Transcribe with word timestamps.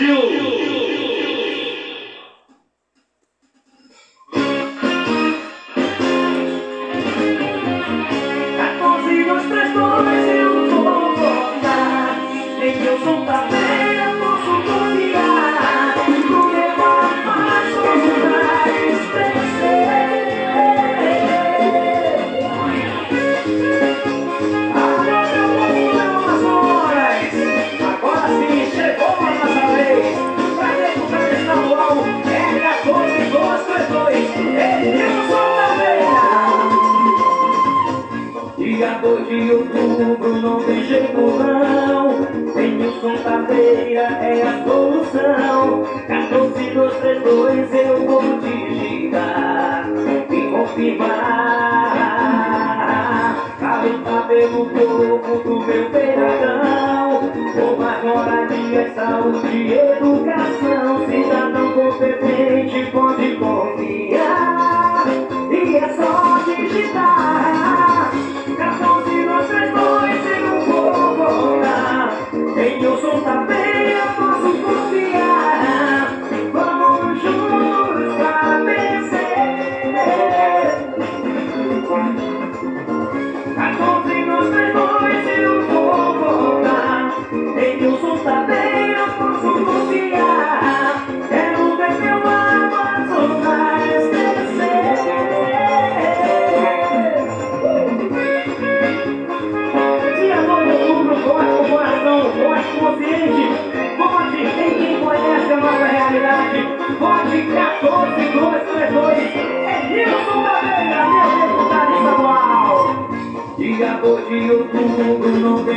Brasil! 0.00 0.69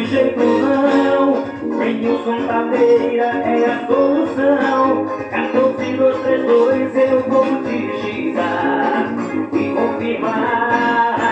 jeito 0.06 0.40
não. 0.40 1.44
Denilson 1.78 2.48
Tadeira 2.48 3.26
é 3.26 3.66
a 3.66 3.88
solução. 3.88 5.06
14, 5.30 5.94
2, 5.94 6.18
3, 6.20 6.46
2, 6.46 6.96
eu 6.96 7.20
vou 7.22 7.46
te 7.64 7.78
digitar 7.78 9.14
e 9.54 9.74
confirmar. 9.74 11.24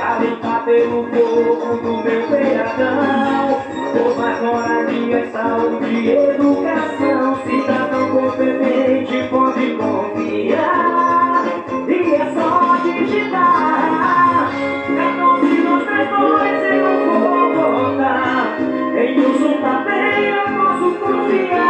Alentar 0.00 0.64
pelo 0.64 1.04
povo 1.04 1.76
do 1.76 1.96
meu 2.02 2.22
peradão. 2.28 3.62
Por 3.92 4.18
mais 4.18 4.42
moradia, 4.42 5.30
saúde 5.30 5.86
e 5.86 6.10
educação. 6.10 7.38
Cidadão 7.44 8.10
competente 8.10 9.28
pode 9.30 9.74
confiar. 9.74 10.87
incluso 19.18 19.48
un 19.48 19.60
papel 19.60 20.34
con 20.56 20.78
su 20.78 21.00
confianza. 21.00 21.67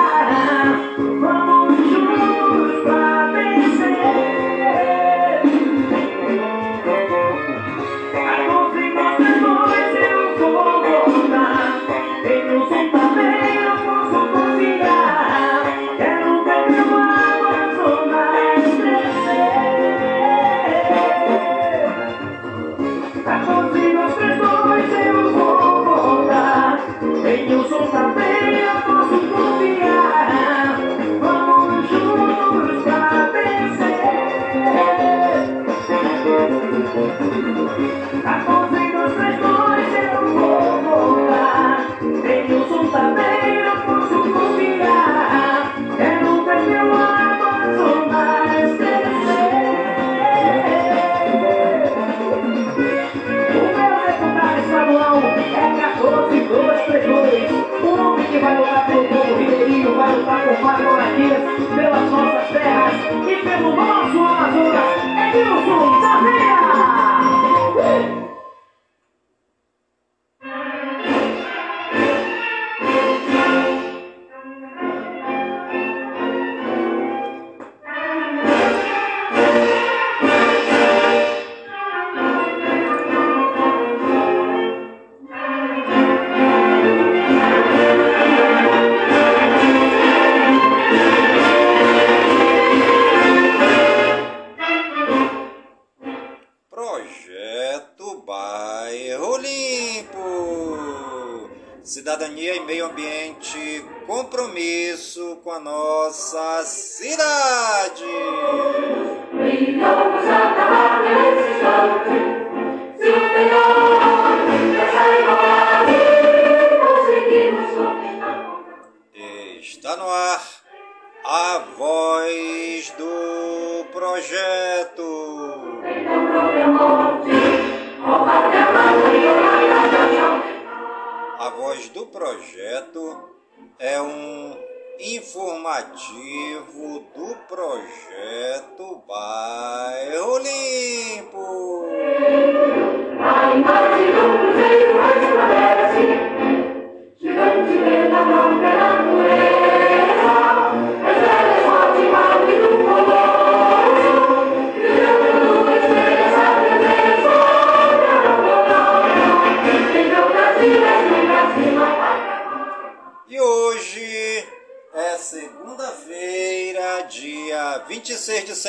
Yeah. 64.59 64.88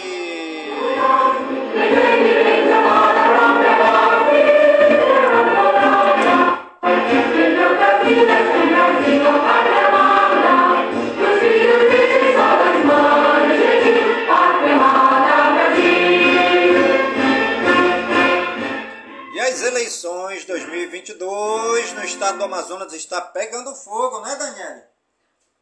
Amazonas 22.58 22.92
está 22.92 23.20
pegando 23.20 23.72
fogo, 23.72 24.20
né, 24.20 24.34
Daniele? 24.34 24.82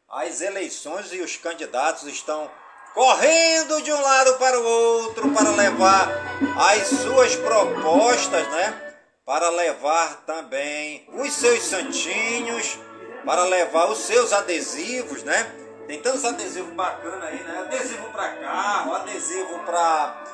As 0.08 0.40
eleições 0.40 1.12
e 1.12 1.20
os 1.20 1.36
candidatos 1.36 2.04
estão 2.04 2.50
correndo 2.94 3.82
de 3.82 3.92
um 3.92 4.00
lado 4.00 4.34
para 4.38 4.58
o 4.58 4.64
outro 4.64 5.30
para 5.30 5.50
levar 5.50 6.08
as 6.56 6.88
suas 6.88 7.36
propostas, 7.36 8.48
né? 8.48 8.94
Para 9.26 9.50
levar 9.50 10.22
também 10.24 11.06
os 11.12 11.34
seus 11.34 11.64
santinhos, 11.64 12.78
para 13.26 13.44
levar 13.44 13.90
os 13.90 13.98
seus 13.98 14.32
adesivos, 14.32 15.22
né? 15.22 15.52
Tem 15.86 16.00
tantos 16.00 16.24
adesivos 16.24 16.72
bacanas 16.72 17.24
aí, 17.24 17.42
né? 17.42 17.58
Adesivo 17.58 18.10
para 18.10 18.36
carro, 18.36 18.94
adesivo 18.94 19.58
para 19.66 20.24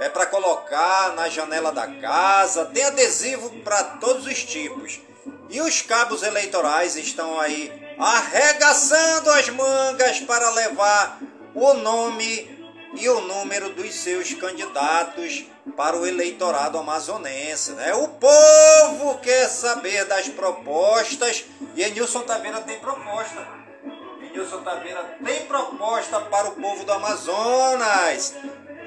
é 0.00 0.08
para 0.08 0.26
colocar 0.26 1.14
na 1.14 1.28
janela 1.28 1.72
da 1.72 1.86
casa, 1.86 2.66
tem 2.66 2.84
adesivo 2.84 3.50
para 3.62 3.84
todos 3.98 4.26
os 4.26 4.44
tipos. 4.44 5.00
E 5.48 5.60
os 5.60 5.82
cabos 5.82 6.22
eleitorais 6.22 6.96
estão 6.96 7.38
aí 7.40 7.72
arregaçando 7.98 9.30
as 9.30 9.48
mangas 9.50 10.20
para 10.20 10.50
levar 10.50 11.20
o 11.54 11.74
nome 11.74 12.58
e 12.94 13.08
o 13.08 13.20
número 13.20 13.70
dos 13.70 13.94
seus 13.94 14.32
candidatos 14.34 15.44
para 15.76 15.96
o 15.96 16.06
eleitorado 16.06 16.78
amazonense. 16.78 17.72
Né? 17.72 17.94
O 17.94 18.08
povo 18.08 19.18
quer 19.18 19.48
saber 19.48 20.04
das 20.06 20.28
propostas 20.28 21.44
e 21.74 21.82
Enilson 21.82 22.22
Taveira 22.22 22.60
tem 22.62 22.78
proposta. 22.78 23.46
Enilson 24.22 24.62
Taveira 24.62 25.18
tem 25.24 25.46
proposta 25.46 26.20
para 26.20 26.48
o 26.48 26.52
povo 26.52 26.84
do 26.84 26.92
Amazonas. 26.92 28.34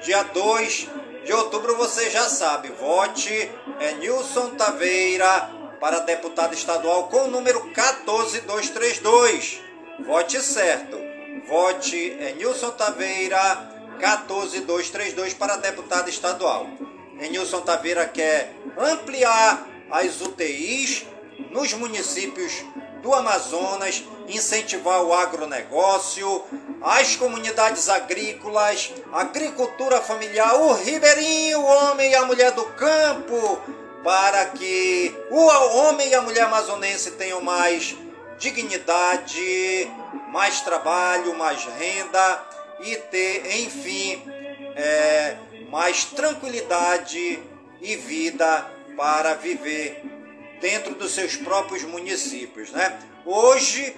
Dia 0.02 0.22
2 0.22 0.88
de 1.24 1.32
outubro 1.32 1.76
você 1.76 2.10
já 2.10 2.28
sabe, 2.28 2.68
vote 2.78 3.50
é 3.80 3.92
Nilson 3.92 4.50
Taveira 4.50 5.63
para 5.80 6.00
deputado 6.00 6.54
estadual 6.54 7.08
com 7.08 7.24
o 7.24 7.30
número 7.30 7.60
14232. 7.72 9.60
Vote 10.06 10.40
certo. 10.40 10.98
Vote 11.46 12.16
é 12.20 12.32
Nilson 12.32 12.70
Taveira 12.70 13.38
14232 13.98 15.34
para 15.34 15.56
deputado 15.56 16.08
estadual. 16.08 16.66
Nilson 17.14 17.60
Taveira 17.60 18.06
quer 18.06 18.54
ampliar 18.76 19.66
as 19.90 20.20
UTIs 20.20 21.06
nos 21.50 21.72
municípios 21.74 22.64
do 23.02 23.14
Amazonas, 23.14 24.02
incentivar 24.28 25.02
o 25.02 25.12
agronegócio, 25.12 26.42
as 26.80 27.16
comunidades 27.16 27.88
agrícolas, 27.88 28.92
agricultura 29.12 30.00
familiar, 30.00 30.54
o 30.54 30.72
ribeirinho, 30.72 31.60
o 31.60 31.64
homem 31.64 32.10
e 32.10 32.14
a 32.14 32.24
mulher 32.24 32.52
do 32.52 32.64
campo, 32.64 33.60
para 34.04 34.44
que 34.50 35.16
o 35.30 35.46
homem 35.78 36.10
e 36.10 36.14
a 36.14 36.20
mulher 36.20 36.44
amazonense 36.44 37.12
tenham 37.12 37.40
mais 37.40 37.96
dignidade, 38.38 39.90
mais 40.28 40.60
trabalho, 40.60 41.34
mais 41.34 41.64
renda 41.64 42.44
e 42.80 42.96
ter, 42.96 43.62
enfim, 43.62 44.22
é, 44.76 45.36
mais 45.70 46.04
tranquilidade 46.04 47.42
e 47.80 47.96
vida 47.96 48.70
para 48.94 49.34
viver 49.34 50.02
dentro 50.60 50.94
dos 50.94 51.12
seus 51.12 51.36
próprios 51.36 51.82
municípios, 51.84 52.70
né? 52.72 52.98
Hoje 53.24 53.96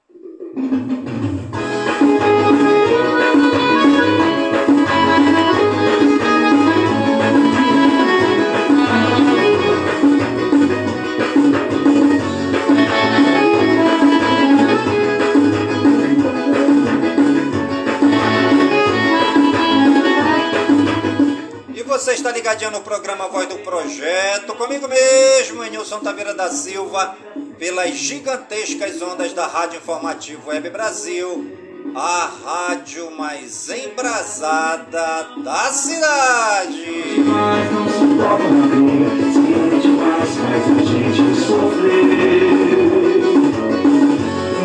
No 22.68 22.82
programa 22.82 23.26
Voz 23.28 23.48
do 23.48 23.58
Projeto, 23.60 24.54
comigo 24.54 24.86
mesmo, 24.86 25.64
Nilson 25.64 26.00
Taveira 26.00 26.34
da 26.34 26.50
Silva, 26.50 27.16
pelas 27.58 27.94
gigantescas 27.94 29.00
ondas 29.00 29.32
da 29.32 29.46
Rádio 29.46 29.78
Informativo 29.78 30.50
Web 30.50 30.68
Brasil, 30.68 31.56
a 31.94 32.30
rádio 32.44 33.10
mais 33.12 33.66
embrasada 33.70 35.28
da 35.38 35.72
cidade. 35.72 37.14
Não 37.24 37.48
a 37.48 37.56
gente. 37.56 38.50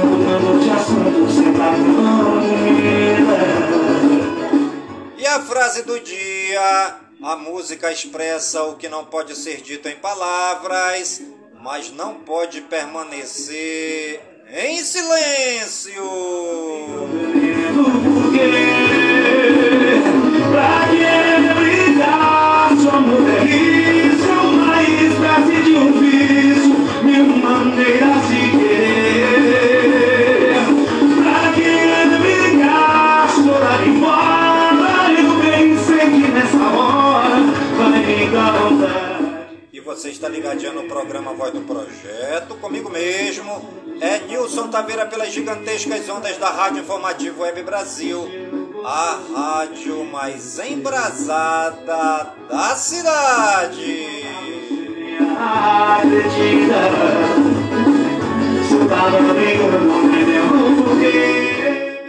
Mudando 0.03 0.59
de 0.59 0.69
assunto, 0.69 1.27
tá 1.57 1.71
E 5.17 5.25
a 5.25 5.39
frase 5.39 5.83
do 5.83 5.97
dia: 6.01 7.04
a 7.25 7.35
música 7.35 7.91
expressa 7.91 8.61
o 8.61 8.75
que 8.75 8.87
não 8.87 9.03
pode 9.03 9.35
ser 9.35 9.59
dito 9.59 9.89
em 9.89 9.95
palavras, 9.95 11.23
mas 11.59 11.91
não 11.91 12.19
pode 12.19 12.61
permanecer 12.61 14.21
em 14.47 14.83
silêncio. 14.83 16.03
Está 40.25 40.29
ligadinho 40.29 40.73
no 40.73 40.83
programa 40.87 41.33
Voz 41.33 41.53
do 41.53 41.61
Projeto, 41.61 42.55
comigo 42.55 42.89
mesmo. 42.89 43.69
É 44.01 44.19
Nilson 44.19 44.69
Taveira 44.69 45.05
pelas 45.05 45.31
gigantescas 45.31 46.09
ondas 46.09 46.37
da 46.37 46.49
Rádio 46.49 46.81
Informativo 46.81 47.43
Web 47.43 47.61
Brasil, 47.63 48.27
a 48.83 49.19
rádio 49.35 50.03
mais 50.05 50.57
embrasada 50.59 52.33
da 52.49 52.75
cidade. 52.75 54.25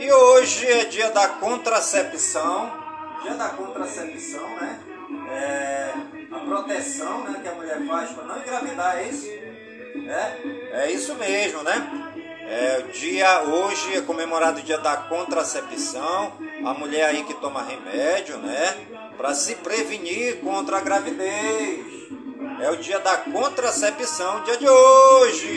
E 0.00 0.12
hoje 0.12 0.66
é 0.66 0.84
dia 0.86 1.10
da 1.10 1.28
contracepção, 1.28 2.72
dia 3.22 3.34
da 3.34 3.48
contracepção, 3.50 4.48
né? 4.60 4.85
Proteção 6.56 7.22
né, 7.24 7.38
que 7.42 7.48
a 7.48 7.52
mulher 7.52 7.86
faz 7.86 8.10
para 8.12 8.24
não 8.24 8.38
engravidar, 8.38 8.96
é 8.96 9.08
isso? 9.08 9.28
É, 9.28 10.84
é 10.84 10.90
isso 10.90 11.14
mesmo, 11.16 11.62
né? 11.62 12.14
É, 12.48 12.82
o 12.82 12.92
dia 12.92 13.42
hoje 13.42 13.94
é 13.94 14.00
comemorado 14.00 14.60
o 14.60 14.62
dia 14.62 14.78
da 14.78 14.96
contracepção. 14.96 16.32
A 16.64 16.72
mulher 16.72 17.04
aí 17.10 17.24
que 17.24 17.34
toma 17.34 17.62
remédio, 17.62 18.38
né? 18.38 18.74
Para 19.18 19.34
se 19.34 19.56
prevenir 19.56 20.40
contra 20.40 20.78
a 20.78 20.80
gravidez. 20.80 21.84
É 22.62 22.70
o 22.70 22.76
dia 22.78 23.00
da 23.00 23.18
contracepção, 23.18 24.42
dia 24.44 24.56
de 24.56 24.66
hoje. 24.66 25.48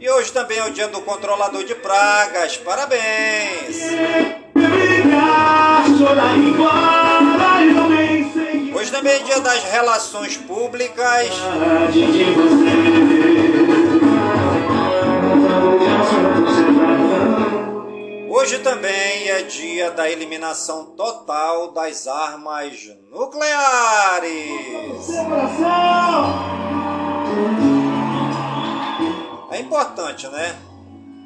E 0.00 0.10
hoje 0.10 0.32
também 0.32 0.58
é 0.58 0.64
o 0.64 0.70
dia 0.70 0.88
do 0.88 1.02
controlador 1.02 1.62
de 1.62 1.74
pragas. 1.74 2.56
Parabéns! 2.56 4.39
Hoje 8.74 8.90
também 8.90 9.12
é 9.12 9.18
dia 9.18 9.40
das 9.40 9.62
relações 9.64 10.36
públicas. 10.38 11.28
Hoje 18.30 18.58
também 18.60 19.28
é 19.28 19.42
dia 19.42 19.90
da 19.90 20.10
eliminação 20.10 20.86
total 20.96 21.72
das 21.72 22.06
armas 22.06 22.78
nucleares. 23.12 24.30
É 29.50 29.58
importante, 29.58 30.26
né? 30.28 30.56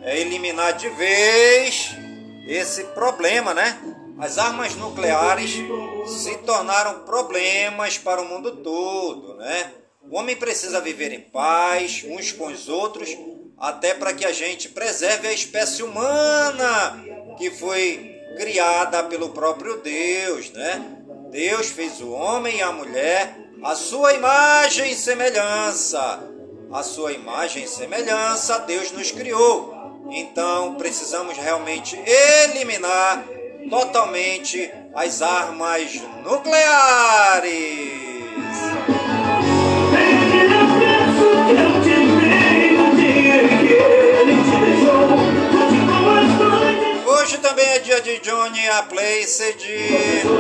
É 0.02 0.20
eliminar 0.20 0.72
de 0.72 0.88
vez 0.88 1.94
esse 2.48 2.82
problema, 2.86 3.54
né? 3.54 3.93
As 4.18 4.38
armas 4.38 4.74
nucleares 4.76 5.52
se 6.06 6.38
tornaram 6.38 7.00
problemas 7.00 7.98
para 7.98 8.22
o 8.22 8.28
mundo 8.28 8.56
todo, 8.56 9.36
né? 9.36 9.72
O 10.10 10.16
homem 10.16 10.36
precisa 10.36 10.80
viver 10.80 11.12
em 11.12 11.20
paz 11.20 12.04
uns 12.06 12.30
com 12.30 12.46
os 12.46 12.68
outros, 12.68 13.08
até 13.58 13.94
para 13.94 14.12
que 14.12 14.24
a 14.24 14.32
gente 14.32 14.68
preserve 14.68 15.26
a 15.26 15.32
espécie 15.32 15.82
humana 15.82 17.02
que 17.38 17.50
foi 17.50 18.14
criada 18.36 19.02
pelo 19.04 19.30
próprio 19.30 19.78
Deus, 19.78 20.50
né? 20.50 20.98
Deus 21.30 21.68
fez 21.70 22.00
o 22.00 22.10
homem 22.10 22.58
e 22.58 22.62
a 22.62 22.70
mulher 22.70 23.44
a 23.64 23.74
sua 23.74 24.12
imagem 24.12 24.92
e 24.92 24.94
semelhança. 24.94 26.22
A 26.70 26.82
sua 26.82 27.12
imagem 27.12 27.64
e 27.64 27.68
semelhança 27.68 28.58
Deus 28.58 28.92
nos 28.92 29.10
criou. 29.10 30.04
Então 30.10 30.74
precisamos 30.74 31.38
realmente 31.38 31.98
eliminar 31.98 33.24
totalmente 33.68 34.70
as 34.94 35.22
armas 35.22 36.00
nucleares. 36.22 38.04
Hoje 47.06 47.38
também 47.38 47.66
é 47.66 47.78
dia 47.78 48.00
de 48.00 48.18
Johnny 48.18 48.68
a 48.68 48.82
Placed. 48.82 49.56
estou 49.56 50.36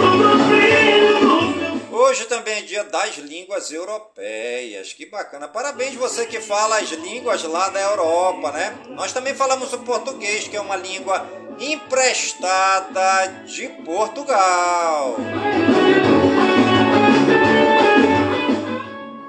todo 0.00 0.48
frio 0.48 1.20
nos 1.20 1.56
meus 1.56 1.68
Hoje 1.90 2.24
também 2.26 2.58
é 2.58 2.62
dia 2.62 2.84
das 2.84 3.16
línguas 3.16 3.72
europeias. 3.72 4.92
Que 4.92 5.06
bacana. 5.06 5.48
Parabéns 5.48 5.94
você 5.94 6.26
que 6.26 6.40
fala 6.40 6.78
as 6.78 6.90
línguas 6.90 7.42
lá 7.42 7.68
da 7.70 7.80
Europa, 7.80 8.52
né? 8.52 8.74
Nós 8.90 9.12
também 9.12 9.34
falamos 9.34 9.72
o 9.72 9.78
português, 9.80 10.46
que 10.46 10.56
é 10.56 10.60
uma 10.60 10.76
língua 10.76 11.26
emprestada 11.58 13.26
de 13.44 13.68
Portugal. 13.84 15.16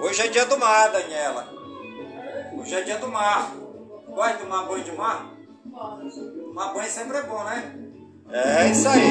Hoje 0.02 0.22
é 0.22 0.28
dia 0.28 0.46
do 0.46 0.58
mar, 0.58 0.92
Daniela. 0.92 1.48
Hoje 2.58 2.76
é 2.76 2.82
dia 2.82 2.98
do 2.98 3.08
mar. 3.08 3.52
Gosta 4.08 4.34
de 4.34 4.44
tomar 4.44 4.64
banho 4.64 4.84
de 4.84 4.92
mar? 4.92 5.32
Tomar 5.72 6.74
banho 6.74 6.90
sempre 6.90 7.18
é 7.18 7.24
bom, 7.24 7.44
né? 7.44 7.74
É 8.32 8.68
isso 8.70 8.88
aí. 8.88 9.10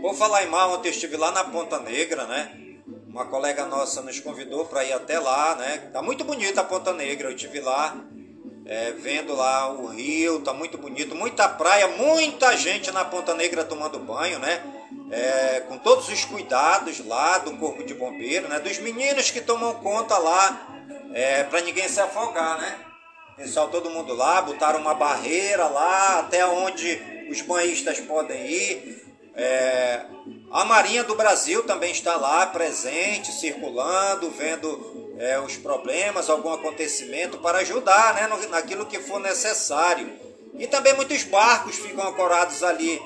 Vou 0.00 0.14
falar 0.14 0.44
em 0.44 0.48
mar, 0.48 0.68
ontem 0.68 0.88
eu 0.88 0.92
estive 0.92 1.16
lá 1.16 1.30
na 1.30 1.44
Ponta 1.44 1.78
Negra, 1.80 2.26
né? 2.26 2.50
Uma 3.08 3.26
colega 3.26 3.66
nossa 3.66 4.00
nos 4.02 4.18
convidou 4.20 4.64
para 4.64 4.84
ir 4.84 4.92
até 4.92 5.18
lá, 5.18 5.54
né? 5.54 5.90
Tá 5.92 6.02
muito 6.02 6.24
bonita 6.24 6.62
a 6.62 6.64
Ponta 6.64 6.92
Negra, 6.92 7.28
eu 7.28 7.36
estive 7.36 7.60
lá, 7.60 7.96
é, 8.64 8.92
vendo 8.92 9.34
lá 9.34 9.72
o 9.72 9.86
rio, 9.86 10.40
tá 10.40 10.52
muito 10.52 10.78
bonito, 10.78 11.14
muita 11.14 11.48
praia, 11.48 11.88
muita 11.88 12.56
gente 12.56 12.90
na 12.92 13.04
Ponta 13.04 13.34
Negra 13.34 13.64
tomando 13.64 13.98
banho, 13.98 14.38
né? 14.38 14.62
É, 15.10 15.60
com 15.68 15.76
todos 15.78 16.08
os 16.08 16.24
cuidados 16.24 17.04
lá 17.04 17.38
do 17.38 17.56
corpo 17.56 17.84
de 17.84 17.94
bombeiro, 17.94 18.48
né? 18.48 18.60
Dos 18.60 18.78
meninos 18.78 19.30
que 19.30 19.40
tomam 19.40 19.74
conta 19.74 20.16
lá, 20.16 20.66
é, 21.12 21.42
para 21.44 21.60
ninguém 21.60 21.88
se 21.88 22.00
afogar, 22.00 22.60
né? 22.60 22.78
Pessoal, 23.36 23.68
todo 23.68 23.90
mundo 23.90 24.14
lá, 24.14 24.42
botaram 24.42 24.78
uma 24.78 24.94
barreira 24.94 25.66
lá, 25.66 26.20
até 26.20 26.46
onde 26.46 27.00
os 27.30 27.40
banhistas 27.40 27.98
podem 28.00 28.46
ir. 28.46 29.02
É, 29.34 30.04
a 30.50 30.64
Marinha 30.64 31.02
do 31.02 31.14
Brasil 31.14 31.64
também 31.64 31.90
está 31.90 32.16
lá 32.16 32.46
presente, 32.46 33.32
circulando, 33.32 34.30
vendo 34.30 35.01
é, 35.18 35.38
os 35.40 35.56
problemas, 35.56 36.28
algum 36.30 36.52
acontecimento 36.52 37.38
para 37.38 37.58
ajudar 37.58 38.14
né, 38.14 38.26
no- 38.26 38.48
naquilo 38.48 38.86
que 38.86 38.98
for 38.98 39.20
necessário. 39.20 40.10
E 40.58 40.66
também 40.66 40.94
muitos 40.94 41.22
barcos 41.24 41.76
ficam 41.76 42.06
ancorados 42.06 42.62
ali 42.62 43.00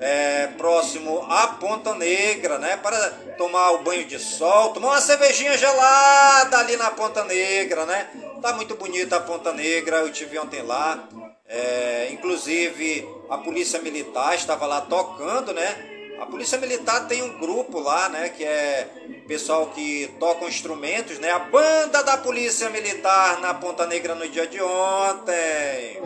é, 0.00 0.48
próximo 0.58 1.24
à 1.28 1.48
Ponta 1.48 1.94
Negra, 1.94 2.58
né, 2.58 2.76
para 2.76 3.10
tomar 3.36 3.72
o 3.72 3.78
banho 3.82 4.04
de 4.04 4.18
sol, 4.18 4.72
tomar 4.72 4.88
uma 4.88 5.00
cervejinha 5.00 5.56
gelada 5.58 6.58
ali 6.58 6.76
na 6.76 6.90
Ponta 6.90 7.24
Negra, 7.24 7.84
né? 7.86 8.08
Tá 8.40 8.52
muito 8.52 8.76
bonita 8.76 9.16
a 9.16 9.20
Ponta 9.20 9.52
Negra, 9.52 9.98
eu 9.98 10.12
tive 10.12 10.38
ontem 10.38 10.62
lá. 10.62 11.08
É, 11.50 12.08
inclusive 12.12 13.08
a 13.30 13.38
polícia 13.38 13.80
militar 13.80 14.34
estava 14.34 14.66
lá 14.66 14.80
tocando, 14.82 15.52
né? 15.52 15.97
A 16.20 16.26
Polícia 16.26 16.58
Militar 16.58 17.06
tem 17.06 17.22
um 17.22 17.38
grupo 17.38 17.78
lá, 17.78 18.08
né, 18.08 18.28
que 18.30 18.44
é 18.44 18.88
pessoal 19.28 19.66
que 19.68 20.10
toca 20.18 20.46
instrumentos, 20.46 21.18
né? 21.18 21.30
A 21.30 21.38
banda 21.38 22.02
da 22.02 22.16
Polícia 22.16 22.68
Militar 22.70 23.40
na 23.40 23.54
Ponta 23.54 23.86
Negra 23.86 24.14
no 24.14 24.28
dia 24.28 24.46
de 24.46 24.60
ontem. 24.60 26.00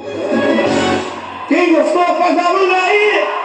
Quem 1.49 1.73
gostou, 1.73 2.05
faz 2.05 2.35
barulho 2.35 2.75
aí! 2.75 3.43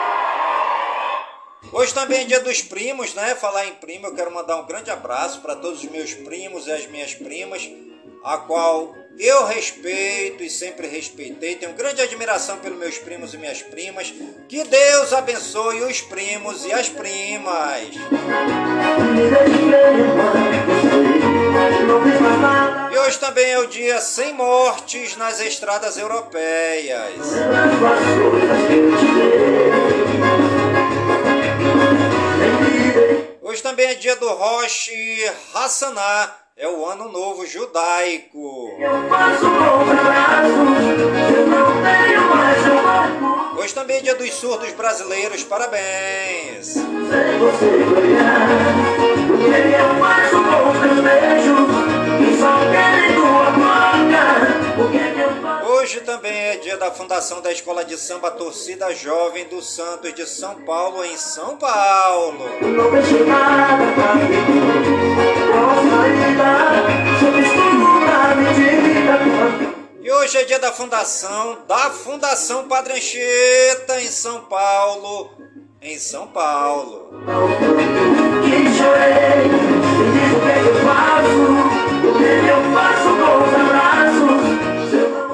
Hoje 1.71 1.93
também 1.93 2.21
é 2.21 2.25
dia 2.25 2.39
dos 2.39 2.61
primos, 2.61 3.13
né? 3.13 3.35
Falar 3.35 3.67
em 3.67 3.75
primo, 3.75 4.07
eu 4.07 4.15
quero 4.15 4.33
mandar 4.33 4.57
um 4.57 4.65
grande 4.65 4.89
abraço 4.89 5.41
para 5.41 5.55
todos 5.55 5.83
os 5.83 5.89
meus 5.89 6.13
primos 6.13 6.67
e 6.67 6.71
as 6.71 6.85
minhas 6.87 7.13
primas, 7.13 7.69
a 8.23 8.39
qual 8.39 8.93
eu 9.19 9.45
respeito 9.45 10.43
e 10.43 10.49
sempre 10.49 10.87
respeitei. 10.87 11.55
Tenho 11.55 11.73
grande 11.73 12.01
admiração 12.01 12.57
pelos 12.59 12.77
meus 12.77 12.97
primos 12.99 13.33
e 13.33 13.37
minhas 13.37 13.61
primas. 13.61 14.13
Que 14.47 14.63
Deus 14.63 15.13
abençoe 15.13 15.81
os 15.81 16.01
primos 16.01 16.65
e 16.65 16.71
as 16.71 16.89
primas. 16.89 17.89
E 22.91 22.97
hoje 22.97 23.19
também 23.19 23.51
é 23.51 23.59
o 23.59 23.67
dia 23.67 23.99
sem 24.01 24.33
mortes 24.33 25.17
nas 25.17 25.39
estradas 25.39 25.97
europeias. 25.97 27.15
Hoje 33.41 33.63
também 33.63 33.87
é 33.87 33.95
dia 33.95 34.15
do 34.17 34.27
Rosh 34.29 34.89
Hashanah, 35.53 36.46
é 36.59 36.67
o 36.67 36.87
ano 36.87 37.11
novo 37.11 37.45
judaico. 37.45 38.75
Eu 38.79 39.03
passo 39.07 39.41
com 39.41 39.85
eu 41.31 41.45
não 41.47 41.83
tenho 41.83 42.21
mais 42.29 42.65
um 42.65 42.81
barco. 42.83 43.59
Hoje 43.59 43.75
também 43.75 43.97
é 43.97 44.01
dia 44.01 44.15
dos 44.15 44.33
surdos 44.33 44.71
brasileiros, 44.71 45.43
parabéns. 45.43 46.73
Sem 46.73 47.37
você 47.39 47.69
ganhar, 49.47 49.79
eu 49.79 49.95
faço 49.99 50.43
com 50.43 50.71
os 50.71 50.79
teus 50.79 50.99
beijos? 50.99 51.69
Que 52.17 52.35
só 52.39 52.57
querem 52.71 53.13
tua 53.13 53.51
boca. 53.51 54.46
Hoje 55.87 56.01
também 56.01 56.33
é 56.33 56.57
dia 56.57 56.75
da 56.75 56.91
fundação 56.91 57.41
da 57.41 57.49
Escola 57.49 57.85
de 57.85 57.97
Samba 57.97 58.29
Torcida 58.29 58.93
Jovem 58.93 59.47
do 59.47 59.61
Santos 59.61 60.13
de 60.13 60.25
São 60.27 60.55
Paulo, 60.65 61.01
em 61.05 61.15
São 61.15 61.55
Paulo. 61.55 62.43
E 70.01 70.11
hoje 70.11 70.37
é 70.37 70.43
dia 70.43 70.59
da 70.59 70.73
fundação 70.73 71.59
da 71.65 71.89
Fundação 71.89 72.67
Padre 72.67 72.95
Anchieta, 72.95 74.01
em 74.01 74.07
São 74.07 74.41
Paulo. 74.41 75.31
Em 75.81 75.97
São 75.97 76.27
Paulo. 76.27 77.13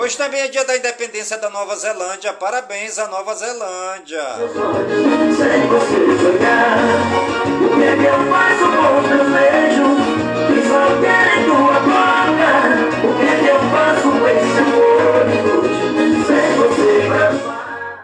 Hoje 0.04 0.18
também 0.18 0.42
é 0.42 0.50
dia 0.50 0.66
da 0.66 0.76
independência 0.76 1.38
da 1.38 1.50
Nova 1.50 1.78
Zelândia. 1.78 2.34
Parabéns 2.34 3.00
à 3.00 3.08
Nova 3.08 3.34
Zelândia. 3.36 4.22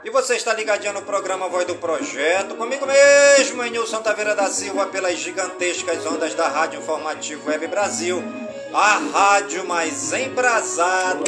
E 0.02 0.10
você 0.10 0.36
está 0.36 0.54
ligadinho 0.54 0.94
no 0.94 1.02
programa 1.02 1.50
Voz 1.50 1.68
do 1.68 1.76
Projeto, 1.76 2.56
comigo 2.56 2.86
mesmo, 2.86 3.62
Nilson 3.64 4.02
Taveira 4.02 4.34
da 4.34 4.48
Silva, 4.48 4.86
pelas 4.86 5.18
gigantescas 5.20 6.06
ondas 6.06 6.34
da 6.34 6.48
Rádio 6.48 6.80
Informativo 6.80 7.50
Web 7.50 7.68
Brasil, 7.68 8.24
a 8.74 9.00
rádio 9.12 9.68
mais 9.68 10.14
embrasada 10.14 11.24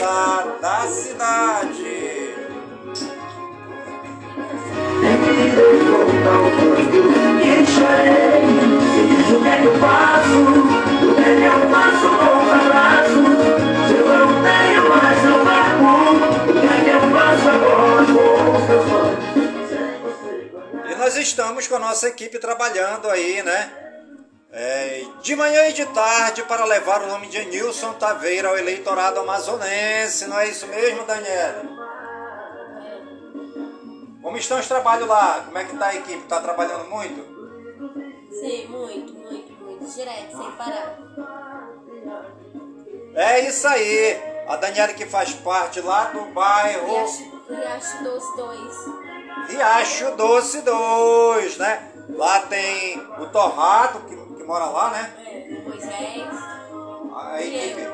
da 0.62 0.88
cidade. 0.88 2.12
E 20.90 20.96
nós 20.96 21.18
estamos 21.18 21.68
com 21.68 21.76
a 21.76 21.80
nossa 21.80 22.08
equipe 22.08 22.38
trabalhando 22.38 23.10
aí, 23.10 23.42
né? 23.42 23.81
É, 24.54 25.06
de 25.22 25.34
manhã 25.36 25.68
e 25.70 25.74
de 25.74 25.86
tarde 25.88 26.44
para 26.44 26.66
levar 26.66 27.04
o 27.04 27.08
nome 27.08 27.28
de 27.28 27.46
Nilson 27.46 27.94
Taveira 27.94 28.50
ao 28.50 28.58
eleitorado 28.58 29.22
amazonense, 29.22 30.28
não 30.28 30.38
é 30.38 30.50
isso 30.50 30.68
mesmo, 30.68 31.06
Daniela? 31.06 31.64
Como 34.22 34.38
estão 34.38 34.60
os 34.60 34.68
trabalhos 34.68 35.08
lá? 35.08 35.44
Como 35.46 35.58
é 35.58 35.64
que 35.64 35.78
tá 35.78 35.88
a 35.88 35.96
equipe? 35.96 36.28
Tá 36.28 36.42
trabalhando 36.42 36.90
muito? 36.90 37.32
Sim, 38.30 38.68
muito, 38.68 39.14
muito, 39.14 39.54
muito. 39.54 39.96
Direto, 39.96 40.38
sem 40.38 40.52
parar. 40.52 40.98
É 43.16 43.40
isso 43.42 43.68
aí. 43.68 44.22
A 44.48 44.58
Daniela 44.58 44.94
que 44.94 45.06
faz 45.06 45.34
parte 45.34 45.80
lá 45.80 46.06
do 46.06 46.26
bairro 46.34 46.88
Riacho, 46.88 47.44
Riacho 47.50 48.04
Doce 48.04 48.38
2. 48.38 49.50
Riacho 49.50 50.12
Doce 50.18 50.62
2, 50.62 51.58
né? 51.58 51.92
Lá 52.10 52.42
tem 52.42 53.00
o 53.20 53.28
Torrado, 53.28 54.02
que, 54.02 54.16
que 54.42 54.48
mora 54.48 54.66
lá, 54.66 54.90
né? 54.90 55.14
É, 55.26 55.62
Moisés. 55.62 56.28
A 57.16 57.42
equipe 57.42 57.88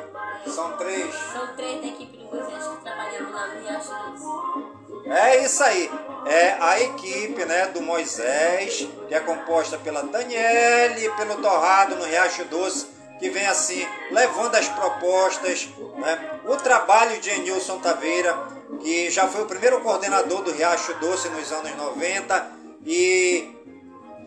são 0.49 0.77
três. 0.77 1.13
São 1.33 1.47
três 1.55 1.81
da 1.81 1.87
equipe 1.87 2.17
do 2.17 2.25
Moisés 2.25 2.67
que 2.67 2.83
trabalhamos 2.83 3.33
lá 3.33 3.47
no 3.47 3.61
Riacho 3.61 3.91
Doce. 4.11 5.09
É 5.09 5.43
isso 5.43 5.63
aí. 5.63 5.91
É 6.25 6.57
a 6.59 6.79
equipe 6.81 7.45
né, 7.45 7.67
do 7.67 7.81
Moisés, 7.81 8.87
que 9.07 9.13
é 9.13 9.19
composta 9.19 9.77
pela 9.77 10.03
Daniele 10.03 11.05
e 11.05 11.11
pelo 11.11 11.41
Torrado 11.41 11.95
no 11.95 12.05
Riacho 12.05 12.45
Doce, 12.45 12.87
que 13.19 13.29
vem 13.29 13.47
assim 13.47 13.85
levando 14.11 14.55
as 14.55 14.67
propostas, 14.69 15.67
né, 15.97 16.39
o 16.45 16.55
trabalho 16.57 17.19
de 17.19 17.29
Enilson 17.29 17.79
Taveira, 17.79 18.33
que 18.81 19.09
já 19.09 19.27
foi 19.27 19.41
o 19.41 19.47
primeiro 19.47 19.81
coordenador 19.81 20.43
do 20.43 20.51
Riacho 20.51 20.93
Doce 20.95 21.29
nos 21.29 21.51
anos 21.51 21.75
90 21.75 22.51
e 22.85 23.57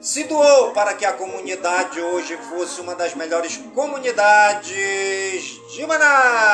se 0.01 0.25
doou 0.25 0.71
para 0.71 0.95
que 0.95 1.05
a 1.05 1.13
comunidade 1.13 2.01
hoje 2.01 2.37
fosse 2.49 2.81
uma 2.81 2.95
das 2.95 3.15
melhores 3.15 3.59
comunidades 3.75 5.61
de 5.73 5.87
Manaus. 5.87 6.50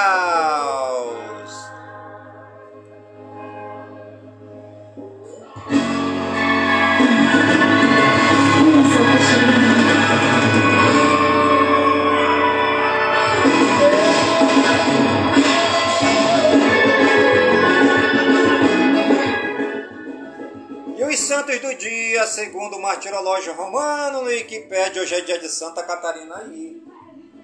Dia, 21.76 22.26
segundo 22.26 22.76
o 22.76 22.82
martirológio 22.82 23.52
romano 23.54 24.22
no 24.22 24.26
Wikipédia, 24.26 25.02
hoje 25.02 25.14
é 25.14 25.20
dia 25.20 25.38
de 25.38 25.48
Santa 25.48 25.82
Catarina 25.82 26.38
aí. 26.38 26.82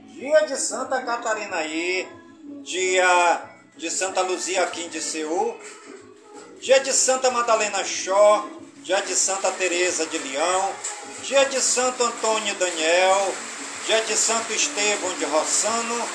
Dia 0.09 0.47
de 0.47 0.57
Santa 0.57 1.01
Catarina 1.03 1.57
aí, 1.57 2.09
dia 2.63 3.43
de 3.77 3.91
Santa 3.91 4.23
Luzia 4.23 4.67
Kim 4.67 4.89
de 4.89 5.01
Seul, 5.01 5.57
dia 6.61 6.81
de 6.81 6.93
Santa 6.93 7.31
Madalena 7.31 7.85
Shaw, 7.85 8.49
dia 8.83 9.01
de 9.03 9.15
Santa 9.15 9.51
Teresa 9.53 10.07
de 10.07 10.19
Leão, 10.19 10.73
dia 11.23 11.45
de 11.45 11.61
Santo 11.61 12.03
Antônio 12.03 12.55
Daniel, 12.55 13.35
dia 13.87 14.01
de 14.03 14.17
Santo 14.17 14.53
Estevão 14.53 15.13
de 15.19 15.25
Rossano, 15.27 16.09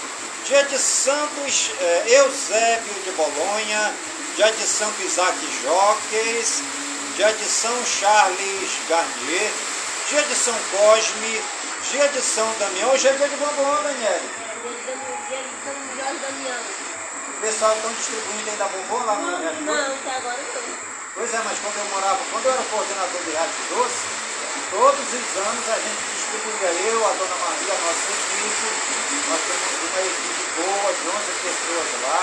dia 0.45 0.63
de 0.63 0.77
Santo 0.77 1.41
eh, 1.81 2.03
Eusébio 2.07 2.93
de 3.03 3.11
Bolonha, 3.11 3.93
dia 4.35 4.51
de 4.51 4.63
Santo 4.63 5.01
Isaac 5.01 5.37
Joques, 5.63 6.61
dia 7.17 7.33
de 7.33 7.45
São 7.45 7.73
Charles 7.83 8.77
Garnier, 8.87 9.51
dia 10.07 10.21
de 10.21 10.35
São 10.35 10.53
Cosme, 10.69 11.41
dia 11.89 12.07
de 12.09 12.21
São 12.21 12.45
Damião. 12.59 12.91
Hoje 12.91 13.07
é 13.07 13.13
dia 13.13 13.27
de 13.27 13.35
bombom, 13.37 13.73
Damião. 13.81 14.21
O 17.33 17.41
pessoal 17.41 17.73
estão 17.73 17.91
distribuindo 17.93 18.51
ainda 18.51 18.65
bombom 18.65 19.03
lá 19.03 19.15
no 19.15 19.31
Não, 19.31 19.41
não, 19.65 19.95
até 19.97 20.15
agora 20.15 20.37
não. 20.37 20.61
Pois 21.15 21.33
é, 21.33 21.41
mas 21.43 21.57
quando 21.57 21.77
eu 21.77 21.85
morava, 21.89 22.19
quando 22.31 22.45
eu 22.45 22.51
era 22.51 22.63
coordenador 22.69 23.21
de 23.25 23.31
Rádio 23.33 23.65
Doce, 23.73 24.05
todos 24.69 25.07
os 25.09 25.37
anos 25.41 25.69
a 25.73 25.77
gente 25.81 26.01
distribuía, 26.13 26.69
eu, 26.85 27.01
a 27.01 27.11
dona 27.17 27.35
Maria, 27.41 27.73
a 27.73 27.81
nossa 27.81 28.13
equipe, 28.13 28.69
nós 29.25 29.41
temos 29.41 29.73
uma 29.89 30.01
equipe 30.05 30.45
boa, 30.53 30.93
de 30.93 31.01
11 31.01 31.17
pessoas 31.41 31.89
lá, 32.05 32.21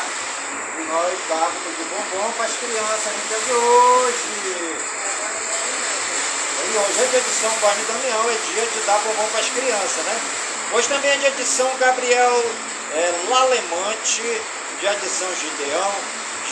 nós 0.82 1.18
dávamos 1.28 1.76
de 1.76 1.84
bombom 1.84 2.32
para 2.32 2.46
as 2.46 2.56
crianças 2.56 3.12
no 3.12 3.28
dia 3.28 3.38
de 3.38 3.52
hoje. 3.52 4.76
É 6.60 6.72
que 6.72 6.78
hoje 6.78 7.02
é 7.02 7.06
dia 7.06 7.20
de 7.20 7.30
São 7.30 7.50
e 7.50 7.84
Damião, 7.84 8.30
é 8.30 8.52
dia 8.52 8.66
de 8.66 8.80
dar 8.87 8.98
bombom 8.98 9.28
para 9.30 9.40
as 9.40 9.48
crianças, 9.50 10.04
né? 10.04 10.20
Hoje 10.72 10.88
também 10.88 11.10
é 11.10 11.16
dia 11.16 11.30
de 11.30 11.44
São 11.44 11.70
Gabriel 11.78 12.44
é, 12.92 13.12
Lalemante, 13.28 14.42
dia 14.80 14.94
de 14.94 15.08
São 15.08 15.28
Gideão, 15.37 15.92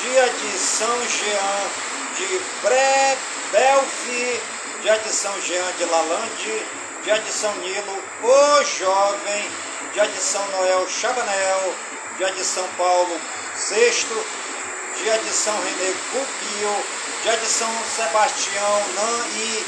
dia 0.02 0.28
de 0.28 0.58
São 0.58 1.08
Jean 1.08 1.92
de 2.16 2.40
Bre 2.62 3.18
Belfi, 3.50 4.40
dia 4.82 4.98
de 4.98 5.12
São 5.12 5.40
Jean 5.40 5.72
de 5.78 5.84
Lalande, 5.84 6.66
dia 7.02 7.18
de 7.18 7.32
São 7.32 7.54
Nilo, 7.56 8.02
o 8.22 8.64
Jovem, 8.64 9.50
dia 9.92 10.06
de 10.06 10.18
São 10.18 10.46
Noel 10.48 10.86
Chabanel, 10.88 11.74
dia 12.18 12.30
de 12.30 12.44
São 12.44 12.66
Paulo 12.76 13.20
VI, 13.56 14.24
dia 14.96 15.18
de 15.18 15.30
São 15.30 15.54
René 15.54 15.92
Pupio, 16.10 16.84
dia 17.22 17.36
de 17.36 17.46
São 17.46 17.70
Sebastião 17.96 18.82
Nan 18.94 19.26
e 19.36 19.66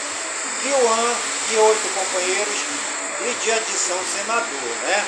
Guiuan 0.62 1.14
e 1.52 1.56
oito 1.56 1.94
companheiros, 1.94 2.60
e 3.20 3.44
dia 3.44 3.60
de 3.60 3.72
São 3.72 3.98
Senador, 4.04 4.76
né? 4.84 5.04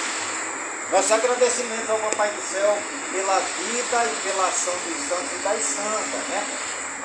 Nosso 0.92 1.14
agradecimento 1.14 1.90
ao 1.90 1.98
Papai 1.98 2.30
do 2.30 2.42
Céu 2.42 2.78
pela 3.10 3.40
vida 3.40 4.04
e 4.04 4.16
pela 4.22 4.48
ação 4.48 4.74
dos 4.86 5.08
santos 5.08 5.32
e 5.32 5.42
das 5.42 5.62
santas, 5.62 6.28
né? 6.28 6.46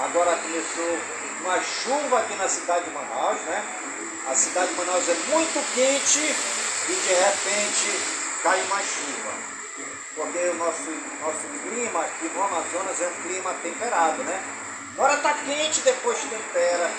Agora 0.04 0.38
começou 0.38 1.00
uma 1.42 1.60
chuva 1.64 2.20
aqui 2.20 2.36
na 2.36 2.48
cidade 2.48 2.86
de 2.86 2.92
Manaus, 2.92 3.40
né? 3.42 3.64
A 4.30 4.36
cidade 4.36 4.68
de 4.68 4.76
Manaus 4.76 5.10
é 5.10 5.16
muito 5.30 5.74
quente 5.74 6.20
e 6.90 6.94
de 6.94 7.14
repente 7.14 8.00
cai 8.44 8.62
uma 8.64 8.80
chuva. 8.80 9.41
Porque 10.22 10.38
o 10.38 10.54
nosso, 10.54 10.92
nosso 11.20 11.48
clima 11.64 12.00
aqui 12.02 12.30
no 12.36 12.44
Amazonas 12.44 13.02
é 13.02 13.08
um 13.08 13.24
clima 13.24 13.56
temperado, 13.64 14.24
né? 14.24 14.40
Na 14.96 15.04
hora 15.04 15.18
tá 15.18 15.34
quente, 15.34 15.82
depois 15.82 16.20
tempera 16.20 16.92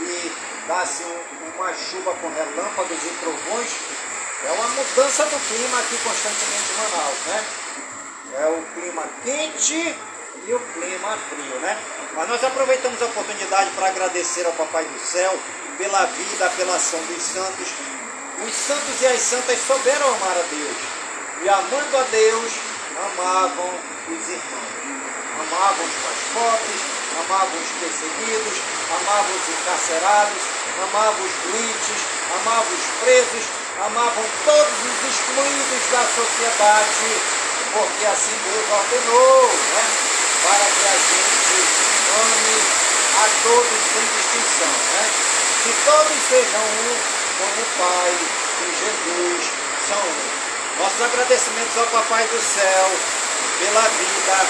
e 0.00 0.32
dá 0.66 0.80
assim 0.80 1.04
um- 1.04 1.60
uma 1.60 1.74
chuva 1.74 2.14
com 2.14 2.30
relâmpagos 2.30 2.98
e 3.04 3.10
trovões. 3.20 3.70
É 4.46 4.52
uma 4.52 4.68
mudança 4.68 5.26
do 5.26 5.38
clima 5.48 5.78
aqui 5.80 5.98
constantemente 5.98 6.72
em 6.72 6.76
Manaus, 6.78 7.18
né? 7.26 7.44
É 8.40 8.46
o 8.46 8.62
clima 8.72 9.04
quente 9.22 9.94
e 10.46 10.54
o 10.54 10.60
clima 10.72 11.18
frio, 11.28 11.60
né? 11.60 11.78
Mas 12.14 12.28
nós 12.30 12.42
aproveitamos 12.42 13.02
a 13.02 13.04
oportunidade 13.04 13.70
para 13.72 13.88
agradecer 13.88 14.46
ao 14.46 14.52
Papai 14.52 14.86
do 14.86 14.98
Céu 14.98 15.38
pela 15.76 16.06
vida, 16.06 16.48
pela 16.56 16.76
ação 16.76 17.00
dos 17.00 17.22
santos. 17.22 17.68
Os 18.48 18.54
santos 18.54 19.02
e 19.02 19.06
as 19.08 19.20
santas 19.20 19.58
souberam 19.66 20.06
amar 20.14 20.38
a 20.38 20.42
Deus. 20.48 21.01
E 21.42 21.48
amando 21.48 21.98
a 21.98 22.02
Deus, 22.04 22.52
amavam 23.02 23.74
os 24.06 24.28
irmãos. 24.30 24.62
Amavam 25.42 25.84
os 25.84 25.96
mais 26.06 26.22
pobres, 26.38 26.82
amavam 27.18 27.58
os 27.58 27.70
perseguidos, 27.82 28.56
amavam 28.94 29.34
os 29.34 29.48
encarcerados, 29.50 30.42
amavam 30.86 31.18
os 31.18 31.34
doentes, 31.42 32.00
amavam 32.38 32.72
os 32.78 32.86
presos, 33.02 33.44
amavam 33.82 34.24
todos 34.44 34.78
os 34.86 34.98
excluídos 35.02 35.82
da 35.90 36.06
sociedade, 36.14 37.10
porque 37.74 38.06
assim 38.06 38.38
Deus 38.46 38.66
ordenou, 38.78 39.42
né? 39.50 39.84
Para 40.46 40.66
que 40.78 40.86
a 40.86 40.98
gente 41.10 41.58
ame 42.22 42.56
a 43.18 43.26
todos 43.42 43.80
sem 43.90 44.04
distinção, 44.14 44.74
né? 44.94 45.04
Que 45.64 45.72
todos 45.90 46.18
sejam 46.22 46.62
um, 46.62 46.94
como 47.34 47.62
o 47.62 47.70
Pai 47.82 48.14
e 48.62 48.66
Jesus 48.78 49.50
são 49.88 49.98
um. 49.98 50.41
Nossos 50.78 51.02
agradecimentos 51.02 51.76
ao 51.76 51.86
Papai 51.88 52.26
do 52.28 52.40
Céu 52.40 52.90
pela 53.58 53.82
vida 53.82 54.46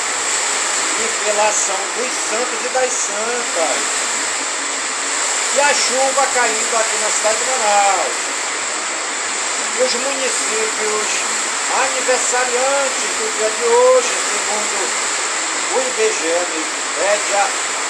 e 0.99 1.25
pela 1.25 1.49
ação 1.49 1.77
dos 1.97 2.13
santos 2.13 2.65
e 2.65 2.69
das 2.69 2.93
santas. 2.93 3.77
E 5.55 5.61
a 5.61 5.75
chuva 5.75 6.27
caindo 6.35 6.77
aqui 6.77 6.97
na 7.03 7.11
cidade 7.11 7.39
de 7.39 7.45
Manaus. 7.45 8.17
Os 9.85 9.95
municípios 9.95 11.07
aniversariantes 11.83 13.11
do 13.19 13.37
dia 13.37 13.51
de 13.51 13.65
hoje, 13.65 14.09
segundo 14.31 14.79
o 15.75 15.81
IBGE 15.81 16.33
Wikipédia, 16.55 17.49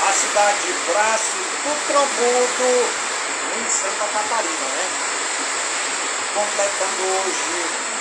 a 0.08 0.12
cidade 0.12 0.58
de 0.66 0.72
Braço 0.90 1.36
do 1.36 1.86
Trombudo, 1.86 3.12
em 3.60 3.70
Santa 3.70 4.06
Catarina, 4.12 4.66
né? 4.74 4.86
Completando 6.34 7.02
hoje 7.02 7.91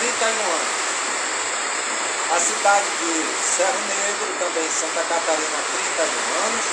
31 0.00 0.32
anos. 0.32 0.80
A 2.32 2.40
cidade 2.40 2.88
de 3.00 3.12
Cerro 3.44 3.80
Negro, 3.84 4.32
também 4.38 4.64
em 4.64 4.70
Santa 4.70 5.04
Catarina, 5.04 5.60
31 5.76 6.46
anos. 6.48 6.64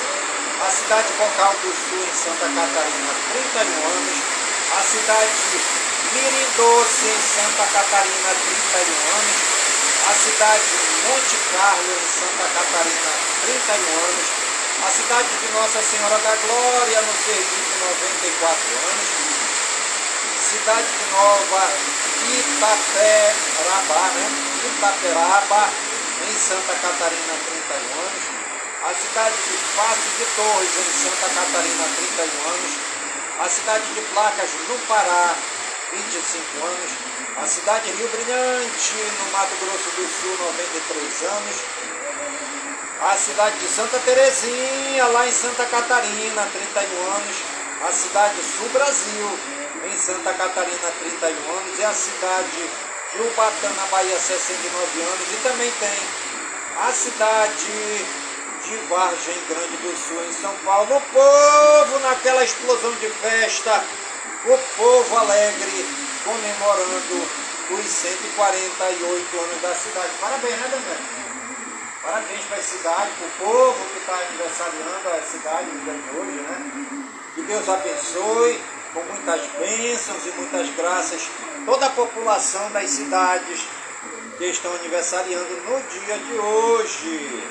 A 0.64 0.70
cidade 0.70 1.08
de 1.08 1.12
Bocal 1.12 1.52
do 1.60 1.68
Sul, 1.76 2.08
em 2.08 2.16
Santa 2.16 2.48
Catarina, 2.48 3.12
31 3.52 3.68
anos. 3.84 4.18
A 4.72 4.80
cidade 4.80 5.32
de 5.52 5.60
Doce, 6.56 7.04
em 7.04 7.20
Santa 7.20 7.64
Catarina, 7.68 8.30
31 8.72 8.96
anos. 9.12 9.36
A 10.08 10.14
cidade 10.14 10.64
de 10.64 10.88
Monte 11.04 11.36
Carlo, 11.52 11.92
em 12.00 12.08
Santa 12.08 12.46
Catarina, 12.48 13.12
31 13.44 13.92
anos. 14.08 14.26
A 14.78 14.90
cidade 14.90 15.28
de 15.28 15.52
Nossa 15.52 15.82
Senhora 15.82 16.16
da 16.16 16.34
Glória, 16.48 17.02
no 17.02 17.12
Sergipe, 17.12 17.76
94 17.76 18.56
anos. 18.88 19.37
Cidade 20.48 20.86
de 20.86 21.10
Nova 21.12 21.68
Itaperaba, 22.24 24.00
né? 24.16 24.26
Itaperaba, 24.64 25.68
em 26.26 26.38
Santa 26.38 26.72
Catarina, 26.72 27.34
31 27.68 28.00
anos. 28.00 28.24
A 28.82 28.94
cidade 28.94 29.36
de 29.36 29.58
Passo 29.76 30.08
de 30.16 30.24
Torres, 30.36 30.70
em 30.72 30.92
Santa 31.04 31.28
Catarina, 31.34 31.84
31 31.96 32.48
anos. 32.48 32.72
A 33.40 33.48
cidade 33.48 33.92
de 33.92 34.00
Placas, 34.00 34.50
no 34.68 34.78
Pará, 34.88 35.34
25 35.92 36.64
anos. 36.64 36.90
A 37.42 37.46
cidade 37.46 37.84
de 37.84 37.98
Rio 37.98 38.08
Brilhante, 38.08 38.94
no 39.20 39.30
Mato 39.32 39.54
Grosso 39.60 39.90
do 39.96 40.08
Sul, 40.08 40.34
93 40.46 41.22
anos. 41.30 41.56
A 43.02 43.16
cidade 43.18 43.58
de 43.58 43.68
Santa 43.68 43.98
Terezinha, 43.98 45.06
lá 45.08 45.28
em 45.28 45.32
Santa 45.32 45.66
Catarina, 45.66 46.48
31 46.50 47.12
anos. 47.16 47.36
A 47.86 47.92
cidade 47.92 48.34
de 48.36 48.42
Sul 48.42 48.68
Brasil, 48.70 49.57
em 49.92 49.98
Santa 49.98 50.32
Catarina, 50.34 50.92
31 51.00 51.52
anos. 51.52 51.78
E 51.78 51.84
a 51.84 51.92
cidade 51.92 52.70
de 53.12 53.22
Ubatã, 53.22 53.68
na 53.76 53.86
Bahia, 53.86 54.18
69 54.18 55.00
anos. 55.02 55.32
E 55.32 55.36
também 55.42 55.70
tem 55.80 55.98
a 56.86 56.92
cidade 56.92 58.06
de 58.64 58.76
Vargem 58.88 59.38
Grande 59.48 59.76
do 59.78 59.96
Sul, 59.96 60.24
em 60.28 60.32
São 60.32 60.54
Paulo. 60.64 60.96
O 60.96 61.00
povo 61.00 61.98
naquela 62.00 62.44
explosão 62.44 62.92
de 62.92 63.08
festa, 63.08 63.84
o 64.44 64.58
povo 64.76 65.16
alegre 65.16 65.86
comemorando 66.24 67.28
os 67.70 67.86
148 67.86 69.38
anos 69.38 69.62
da 69.62 69.74
cidade. 69.74 70.10
Parabéns, 70.20 70.56
né, 70.56 70.68
Daniel? 70.70 71.18
Parabéns 72.02 72.44
para 72.44 72.56
a 72.56 72.62
cidade, 72.62 73.10
para 73.18 73.26
o 73.26 73.50
povo 73.50 73.86
que 73.92 73.98
está 73.98 74.14
aniversariando 74.14 75.08
a 75.08 75.22
cidade 75.22 75.70
de 75.70 76.16
hoje, 76.16 76.40
né? 76.40 77.04
Que 77.34 77.42
Deus 77.42 77.68
abençoe 77.68 78.60
com 78.94 79.02
muitas 79.02 79.40
bênçãos 79.58 80.26
e 80.26 80.30
muitas 80.32 80.68
graças 80.76 81.28
toda 81.64 81.86
a 81.86 81.90
população 81.90 82.70
das 82.72 82.90
cidades 82.90 83.60
que 84.38 84.44
estão 84.46 84.72
aniversariando 84.74 85.54
no 85.68 85.80
dia 85.82 86.18
de 86.18 86.34
hoje. 86.38 87.44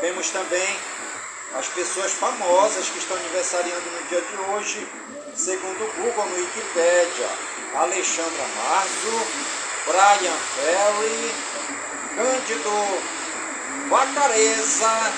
Temos 0.00 0.30
também 0.30 0.76
as 1.58 1.66
pessoas 1.68 2.12
famosas 2.12 2.88
que 2.88 2.98
estão 2.98 3.16
aniversariando 3.16 3.90
no 3.90 4.08
dia 4.08 4.20
de 4.20 4.36
hoje, 4.50 4.86
segundo 5.34 5.84
o 5.84 5.92
Google 6.02 6.26
no 6.26 6.36
Wikipédia. 6.36 7.28
Alexandra 7.74 8.46
Marzo, 8.56 9.26
Brian 9.86 10.38
Ferry, 10.54 11.34
Cândido 12.14 12.70
Bacareza, 13.88 15.12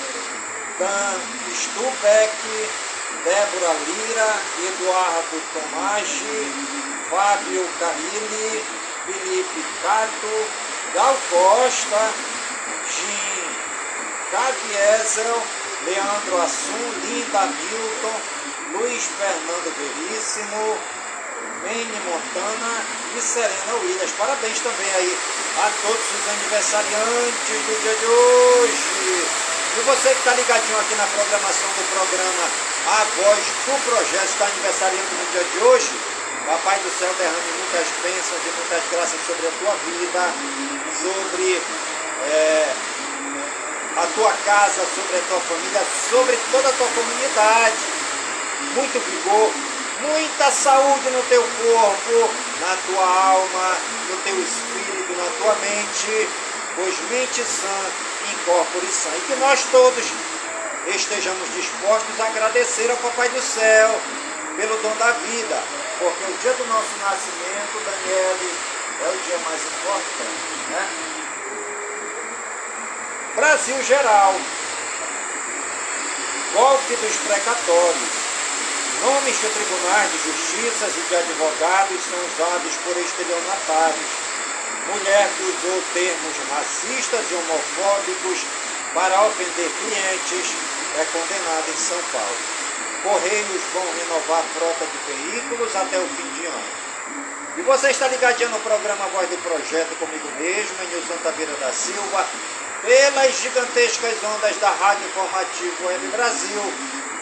Dan 0.78 1.20
Stubeck, 1.54 2.85
Débora 3.24 3.72
Lira, 3.86 4.30
Eduardo 4.68 5.40
Tomagi, 5.52 6.52
Fábio 7.10 7.64
Carrilli, 7.78 8.64
Felipe 9.06 9.64
Cato, 9.82 10.34
Gal 10.94 11.16
Costa, 11.30 12.12
Jim 12.90 13.56
Caviesel, 14.30 15.42
Leandro 15.84 16.42
Assum, 16.42 16.86
Linda 17.04 17.46
Milton, 17.46 18.20
Luiz 18.72 19.04
Fernando 19.04 19.72
Veríssimo, 19.78 20.78
Mene 21.62 22.00
Montana 22.00 22.72
e 23.16 23.20
Serena 23.20 23.74
Williams. 23.82 24.12
Parabéns 24.18 24.58
também 24.60 24.90
aí 24.94 25.16
a 25.56 25.70
todos 25.82 26.06
os 26.12 26.28
aniversariantes 26.28 27.66
do 27.66 27.82
dia 27.82 27.94
de 27.94 28.06
hoje. 28.06 29.55
E 29.76 29.80
você 29.80 30.08
que 30.08 30.18
está 30.20 30.32
ligadinho 30.32 30.80
aqui 30.80 30.94
na 30.94 31.04
programação 31.04 31.68
do 31.68 31.84
programa 31.92 32.48
A 32.88 33.04
Voz 33.20 33.44
do 33.44 33.76
Projeto 33.84 34.24
está 34.24 34.46
aniversariando 34.46 35.12
no 35.12 35.32
dia 35.32 35.44
de 35.44 35.58
hoje. 35.66 35.90
Papai 36.46 36.78
do 36.80 36.88
céu 36.98 37.12
derrame 37.18 37.52
muitas 37.60 37.84
bênçãos 38.00 38.40
e 38.40 38.50
muitas 38.56 38.82
graças 38.90 39.20
sobre 39.26 39.46
a 39.46 39.52
tua 39.60 39.76
vida, 39.84 40.32
sobre 40.96 41.60
é, 42.24 42.72
a 44.00 44.06
tua 44.14 44.32
casa, 44.46 44.80
sobre 44.96 45.18
a 45.18 45.22
tua 45.28 45.40
família, 45.40 45.82
sobre 46.08 46.38
toda 46.50 46.68
a 46.70 46.72
tua 46.72 46.88
comunidade. 46.88 47.76
muito 48.72 48.96
vigor, 48.96 49.52
muita 50.00 50.50
saúde 50.52 51.10
no 51.10 51.22
teu 51.24 51.42
corpo, 51.42 52.30
na 52.64 52.76
tua 52.88 53.04
alma, 53.04 53.76
no 54.08 54.16
teu 54.24 54.40
espírito, 54.40 55.12
na 55.20 55.28
tua 55.36 55.54
mente, 55.60 56.28
pois 56.76 56.94
mente 57.10 57.44
sã 57.44 58.05
sã. 58.90 59.10
E 59.16 59.20
que 59.20 59.34
nós 59.36 59.64
todos 59.70 60.04
estejamos 60.94 61.54
dispostos 61.54 62.20
a 62.20 62.26
agradecer 62.26 62.90
ao 62.90 62.96
Papai 62.98 63.28
do 63.28 63.40
Céu 63.40 64.00
pelo 64.56 64.76
dom 64.78 64.96
da 64.96 65.10
vida, 65.12 65.62
porque 65.98 66.24
o 66.24 66.38
dia 66.40 66.52
do 66.54 66.66
nosso 66.66 66.96
nascimento, 67.02 67.84
Daniele, 67.84 68.54
é 69.04 69.08
o 69.08 69.18
dia 69.26 69.38
mais 69.38 69.60
importante, 69.62 70.70
né? 70.70 70.88
Brasil 73.34 73.82
geral, 73.84 74.34
golpe 76.54 76.96
dos 76.96 77.16
precatórios. 77.16 78.26
Nomes 79.02 79.38
de 79.38 79.48
tribunais 79.48 80.10
de 80.10 80.18
justiça 80.24 80.86
e 80.88 81.08
de 81.08 81.16
advogados 81.16 82.02
são 82.02 82.18
usados 82.18 82.76
por 82.76 82.96
estelionatários. 82.96 84.26
Mulher 84.88 85.28
que 85.36 85.42
usou 85.42 85.82
termos 85.94 86.34
racistas 86.50 87.24
e 87.30 87.34
homofóbicos 87.34 88.38
para 88.94 89.26
ofender 89.26 89.70
clientes 89.82 90.54
é 90.98 91.04
condenada 91.12 91.68
em 91.68 91.76
São 91.76 92.00
Paulo. 92.12 92.36
Correios 93.02 93.62
vão 93.74 93.84
renovar 93.98 94.40
a 94.40 94.58
frota 94.58 94.86
de 94.86 94.98
veículos 95.12 95.74
até 95.74 95.98
o 95.98 96.06
fim 96.08 96.28
de 96.40 96.46
ano. 96.46 96.86
E 97.58 97.62
você 97.62 97.90
está 97.90 98.06
ligadinho 98.08 98.50
no 98.50 98.60
programa 98.60 99.06
Voz 99.08 99.28
do 99.28 99.36
Projeto 99.38 99.98
comigo 99.98 100.28
mesmo, 100.38 100.76
Nilson 100.88 101.16
Taveira 101.22 101.52
da 101.54 101.72
Silva, 101.72 102.26
pelas 102.82 103.40
gigantescas 103.40 104.14
ondas 104.22 104.56
da 104.58 104.70
Rádio 104.70 105.06
Informativo 105.06 105.86
Web 105.86 106.06
Brasil, 106.08 106.62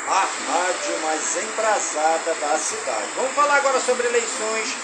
a 0.08 0.26
rádio 0.52 0.98
mais 1.02 1.36
embrasada 1.36 2.34
da 2.34 2.58
cidade. 2.58 3.08
Vamos 3.16 3.32
falar 3.34 3.56
agora 3.56 3.80
sobre 3.80 4.06
eleições 4.08 4.74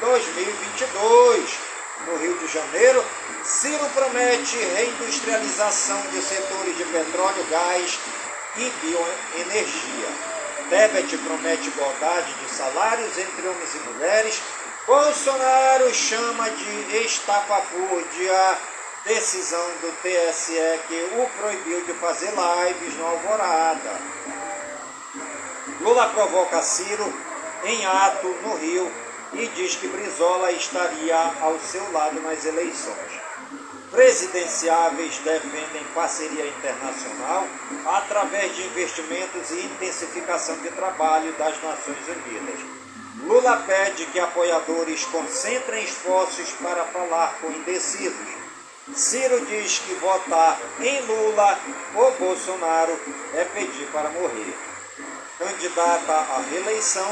2022. 0.00 1.69
No 2.06 2.16
Rio 2.16 2.36
de 2.38 2.46
Janeiro, 2.48 3.04
Ciro 3.44 3.84
promete 3.94 4.56
reindustrialização 4.56 6.00
de 6.12 6.22
setores 6.22 6.76
de 6.76 6.84
petróleo, 6.84 7.46
gás 7.50 7.98
e 8.56 8.70
bioenergia. 8.80 10.08
Tebet 10.70 11.18
promete 11.18 11.68
igualdade 11.68 12.32
de 12.34 12.50
salários 12.50 13.18
entre 13.18 13.48
homens 13.48 13.74
e 13.74 13.78
mulheres. 13.90 14.40
Bolsonaro 14.86 15.92
chama 15.92 16.48
de 16.50 17.04
estapafúrdia 17.04 18.58
decisão 19.04 19.66
do 19.80 19.92
TSE 20.02 20.80
que 20.88 21.10
o 21.18 21.28
proibiu 21.38 21.82
de 21.84 21.92
fazer 21.94 22.32
lives 22.32 22.94
no 22.96 23.06
Alvorada. 23.06 24.00
Lula 25.80 26.08
provoca 26.08 26.62
Ciro 26.62 27.12
em 27.64 27.86
ato 27.86 28.28
no 28.42 28.56
Rio 28.56 29.09
e 29.32 29.46
diz 29.48 29.76
que 29.76 29.88
Brizola 29.88 30.52
estaria 30.52 31.16
ao 31.40 31.58
seu 31.60 31.90
lado 31.92 32.20
nas 32.20 32.44
eleições. 32.44 33.20
Presidenciáveis 33.90 35.18
defendem 35.18 35.84
parceria 35.94 36.46
internacional 36.46 37.46
através 37.86 38.54
de 38.54 38.62
investimentos 38.62 39.50
e 39.50 39.64
intensificação 39.64 40.56
de 40.58 40.70
trabalho 40.70 41.32
das 41.32 41.60
Nações 41.62 41.98
Unidas. 42.06 42.60
Lula 43.24 43.64
pede 43.66 44.06
que 44.06 44.20
apoiadores 44.20 45.04
concentrem 45.06 45.84
esforços 45.84 46.50
para 46.62 46.84
falar 46.86 47.36
com 47.40 47.50
indecisos. 47.50 48.40
Ciro 48.94 49.44
diz 49.46 49.78
que 49.80 49.94
votar 49.94 50.58
em 50.80 51.00
Lula 51.02 51.58
ou 51.96 52.12
Bolsonaro 52.12 52.98
é 53.34 53.44
pedir 53.44 53.86
para 53.92 54.08
morrer. 54.10 54.69
Candidata 55.40 56.12
à 56.12 56.44
reeleição, 56.50 57.10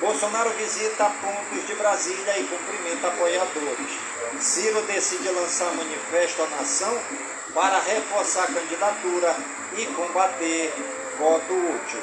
Bolsonaro 0.00 0.48
visita 0.52 1.12
pontos 1.20 1.66
de 1.66 1.74
Brasília 1.74 2.38
e 2.38 2.44
cumprimenta 2.44 3.08
apoiadores. 3.08 3.98
Ciro 4.40 4.80
decide 4.86 5.28
lançar 5.28 5.74
manifesto 5.74 6.42
à 6.42 6.46
nação 6.56 6.98
para 7.52 7.78
reforçar 7.80 8.44
a 8.44 8.46
candidatura 8.46 9.36
e 9.76 9.84
combater 9.88 10.72
voto 11.18 11.52
útil. 11.52 12.00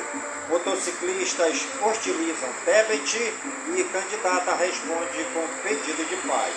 Motociclistas 0.48 1.66
hostilizam 1.82 2.50
Tebet 2.66 3.34
e 3.76 3.84
candidata 3.86 4.54
responde 4.54 5.26
com 5.34 5.48
pedido 5.64 6.08
de 6.08 6.16
paz. 6.28 6.54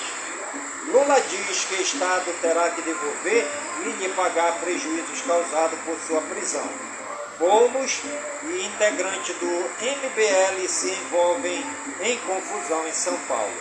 Lula 0.88 1.18
diz 1.22 1.64
que 1.64 1.80
Estado 1.80 2.30
terá 2.42 2.68
que 2.68 2.82
devolver 2.82 3.46
e 3.82 3.88
lhe 3.92 4.08
pagar 4.10 4.60
prejuízos 4.60 5.22
causados 5.22 5.78
por 5.86 5.96
sua 6.06 6.20
prisão. 6.20 6.95
Boulos 7.38 8.00
e 8.44 8.66
integrante 8.66 9.32
do 9.34 9.46
MBL 9.46 10.68
se 10.68 10.90
envolvem 10.90 11.62
em 12.00 12.18
confusão 12.20 12.88
em 12.88 12.92
São 12.92 13.14
Paulo. 13.28 13.52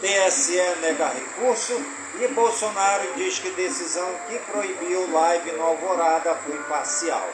TSE 0.00 0.60
nega 0.82 1.08
recurso 1.08 1.72
e 2.20 2.28
Bolsonaro 2.28 3.14
diz 3.16 3.38
que 3.38 3.48
decisão 3.50 4.08
que 4.28 4.38
proibiu 4.50 5.10
live 5.10 5.52
no 5.52 5.62
Alvorada 5.62 6.34
foi 6.44 6.58
parcial. 6.64 7.26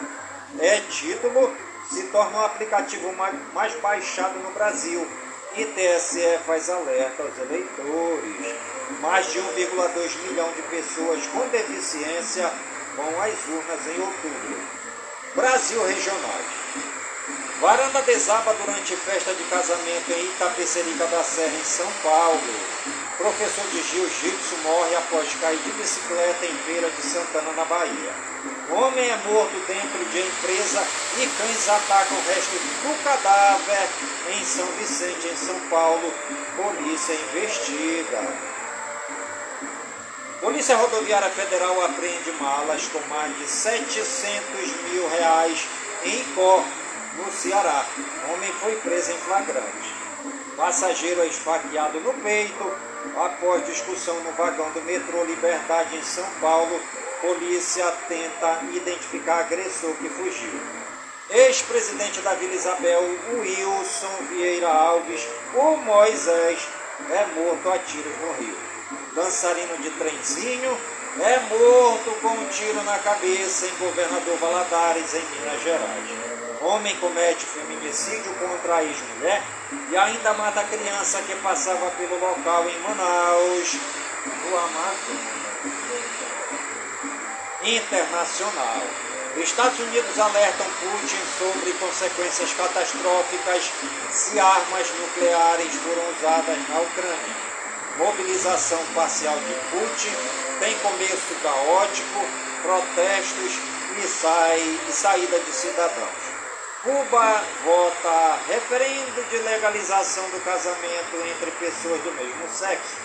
É 0.60 0.80
título, 0.88 1.52
se 1.90 2.04
torna 2.04 2.38
o 2.38 2.44
aplicativo 2.44 3.12
mais 3.52 3.74
baixado 3.80 4.38
no 4.38 4.52
Brasil 4.52 5.04
e 5.56 5.64
TSE 5.64 6.38
faz 6.46 6.70
alerta 6.70 7.24
aos 7.24 7.36
eleitores. 7.38 8.54
Mais 9.00 9.26
de 9.32 9.40
1,2 9.40 10.28
milhão 10.28 10.52
de 10.52 10.62
pessoas 10.62 11.26
com 11.26 11.48
deficiência 11.48 12.48
vão 12.96 13.22
às 13.22 13.48
urnas 13.48 13.86
em 13.88 14.00
outubro. 14.00 14.79
Brasil 15.34 15.80
Regionais. 15.84 16.46
Varanda 17.60 18.02
desaba 18.02 18.52
durante 18.54 18.96
festa 18.96 19.32
de 19.32 19.44
casamento 19.44 20.10
em 20.10 20.24
Itapecerica 20.24 21.06
da 21.06 21.22
Serra, 21.22 21.54
em 21.54 21.64
São 21.64 21.86
Paulo. 22.02 22.40
Professor 23.16 23.64
de 23.70 23.80
jiu-jitsu 23.82 24.56
morre 24.64 24.96
após 24.96 25.28
cair 25.40 25.58
de 25.58 25.70
bicicleta 25.72 26.46
em 26.46 26.54
Feira 26.64 26.90
de 26.90 27.02
Santana, 27.02 27.52
na 27.52 27.64
Bahia. 27.64 28.12
Homem 28.70 29.08
é 29.08 29.16
morto 29.18 29.54
dentro 29.68 30.04
de 30.10 30.18
empresa 30.18 30.82
e 31.20 31.26
cães 31.38 31.68
atacam 31.68 32.16
o 32.16 32.22
resto 32.22 32.56
do 32.82 33.04
cadáver 33.04 33.88
em 34.30 34.44
São 34.44 34.66
Vicente, 34.78 35.28
em 35.28 35.36
São 35.36 35.60
Paulo. 35.68 36.12
Polícia 36.56 37.14
investiga. 37.14 38.49
Polícia 40.40 40.74
Rodoviária 40.74 41.28
Federal 41.28 41.84
apreende 41.84 42.32
malas 42.40 42.88
com 42.88 42.98
mais 43.08 43.36
de 43.36 43.46
700 43.46 44.42
mil 44.90 45.06
reais 45.10 45.68
em 46.02 46.18
Icó, 46.18 46.64
no 47.18 47.30
Ceará. 47.30 47.84
Homem 48.32 48.50
foi 48.54 48.74
preso 48.76 49.12
em 49.12 49.18
flagrante. 49.18 49.94
Passageiro 50.56 51.20
é 51.20 51.26
esfaqueado 51.26 52.00
no 52.00 52.14
peito 52.14 52.74
após 53.18 53.66
discussão 53.66 54.18
no 54.20 54.32
vagão 54.32 54.70
do 54.70 54.80
metrô 54.80 55.24
Liberdade 55.24 55.94
em 55.94 56.02
São 56.02 56.26
Paulo. 56.40 56.80
Polícia 57.20 57.92
tenta 58.08 58.60
identificar 58.72 59.40
agressor 59.40 59.92
que 59.96 60.08
fugiu. 60.08 60.58
Ex-presidente 61.28 62.22
da 62.22 62.32
Vila 62.32 62.54
Isabel, 62.54 63.02
Wilson 63.34 64.16
Vieira 64.30 64.68
Alves, 64.68 65.28
o 65.54 65.76
Moisés, 65.76 66.66
é 67.10 67.26
morto 67.38 67.70
a 67.70 67.78
tiros 67.78 68.16
no 68.22 68.32
Rio 68.32 68.69
dançarino 69.14 69.76
de 69.78 69.90
trenzinho, 69.90 70.78
é 71.18 71.38
morto 71.40 72.10
com 72.22 72.28
um 72.28 72.46
tiro 72.48 72.82
na 72.84 72.98
cabeça 72.98 73.66
em 73.66 73.74
Governador 73.76 74.36
Valadares, 74.38 75.14
em 75.14 75.24
Minas 75.24 75.62
Gerais. 75.62 76.10
Homem 76.60 76.94
comete 76.96 77.44
feminicídio 77.46 78.32
contra 78.34 78.84
ex-mulher 78.84 79.42
e 79.90 79.96
ainda 79.96 80.34
mata 80.34 80.62
criança 80.64 81.22
que 81.22 81.34
passava 81.36 81.90
pelo 81.92 82.18
local 82.18 82.68
em 82.68 82.78
Manaus. 82.80 83.76
Internacional. 87.62 88.82
Estados 89.36 89.78
Unidos 89.78 90.18
alertam 90.18 90.66
Putin 90.66 91.22
sobre 91.38 91.72
consequências 91.74 92.52
catastróficas 92.52 93.70
se 94.10 94.38
armas 94.38 94.90
nucleares 94.90 95.74
foram 95.76 96.10
usadas 96.10 96.68
na 96.68 96.80
Ucrânia 96.80 97.49
mobilização 97.96 98.78
parcial 98.94 99.36
de 99.36 99.54
Putin, 99.70 100.14
tem 100.58 100.78
começo 100.78 101.34
caótico, 101.42 102.20
protestos 102.62 103.58
e, 104.02 104.06
sai, 104.06 104.80
e 104.88 104.92
saída 104.92 105.38
de 105.38 105.52
cidadãos. 105.52 106.40
Cuba 106.82 107.44
vota 107.62 108.38
referendo 108.48 109.28
de 109.28 109.36
legalização 109.38 110.24
do 110.30 110.42
casamento 110.44 111.16
entre 111.30 111.50
pessoas 111.52 112.00
do 112.02 112.12
mesmo 112.12 112.48
sexo. 112.48 112.96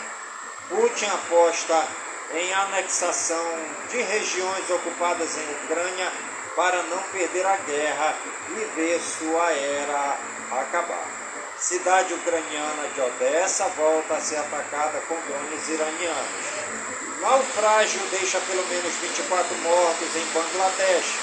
Putin 0.69 1.07
aposta 1.07 1.85
em 2.33 2.53
anexação 2.53 3.45
de 3.89 4.01
regiões 4.01 4.69
ocupadas 4.69 5.37
em 5.37 5.51
Ucrânia 5.63 6.11
para 6.55 6.83
não 6.83 7.01
perder 7.11 7.45
a 7.45 7.57
guerra 7.57 8.15
e 8.51 8.65
ver 8.75 8.99
sua 8.99 9.51
era 9.51 10.17
acabar. 10.51 11.24
Cidade 11.59 12.13
ucraniana 12.13 12.83
de 12.93 13.01
Odessa 13.01 13.65
volta 13.77 14.15
a 14.15 14.21
ser 14.21 14.35
atacada 14.35 14.99
com 15.07 15.15
drones 15.15 15.69
iranianos. 15.69 16.45
Naufrágio 17.21 18.01
deixa 18.11 18.39
pelo 18.41 18.67
menos 18.67 18.93
24 19.01 19.55
mortos 19.63 20.15
em 20.15 20.25
Bangladesh. 20.35 21.15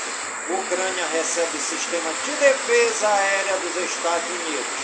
Ucrânia 0.49 1.07
recebe 1.13 1.59
sistema 1.59 2.11
de 2.25 2.33
defesa 2.41 3.09
aérea 3.09 3.57
dos 3.59 3.77
Estados 3.85 4.29
Unidos. 4.41 4.83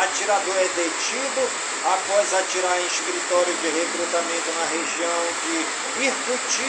Atirador 0.00 0.56
é 0.56 0.68
detido 0.80 1.42
após 1.84 2.34
atirar 2.34 2.80
em 2.80 2.86
escritório 2.86 3.54
de 3.54 3.68
recrutamento 3.68 4.50
na 4.56 4.64
região 4.64 5.22
de 5.44 5.56
Irkutsk, 6.04 6.60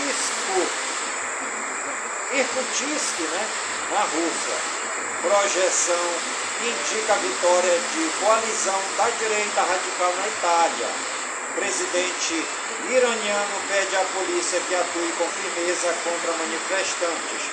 Irkutsk, 2.36 3.20
né? 3.20 3.44
Na 3.96 4.04
Rússia. 4.04 4.58
Projeção 5.24 6.37
indica 6.66 7.14
a 7.14 7.18
vitória 7.18 7.80
de 7.94 8.10
coalizão 8.20 8.82
da 8.98 9.08
direita 9.10 9.62
radical 9.62 10.14
na 10.18 10.28
Itália. 10.28 10.90
Presidente 11.56 12.44
iraniano 12.90 13.62
pede 13.68 13.96
à 13.96 14.04
polícia 14.14 14.60
que 14.62 14.74
atue 14.76 15.12
com 15.18 15.28
firmeza 15.30 15.94
contra 16.04 16.34
manifestantes. 16.34 17.52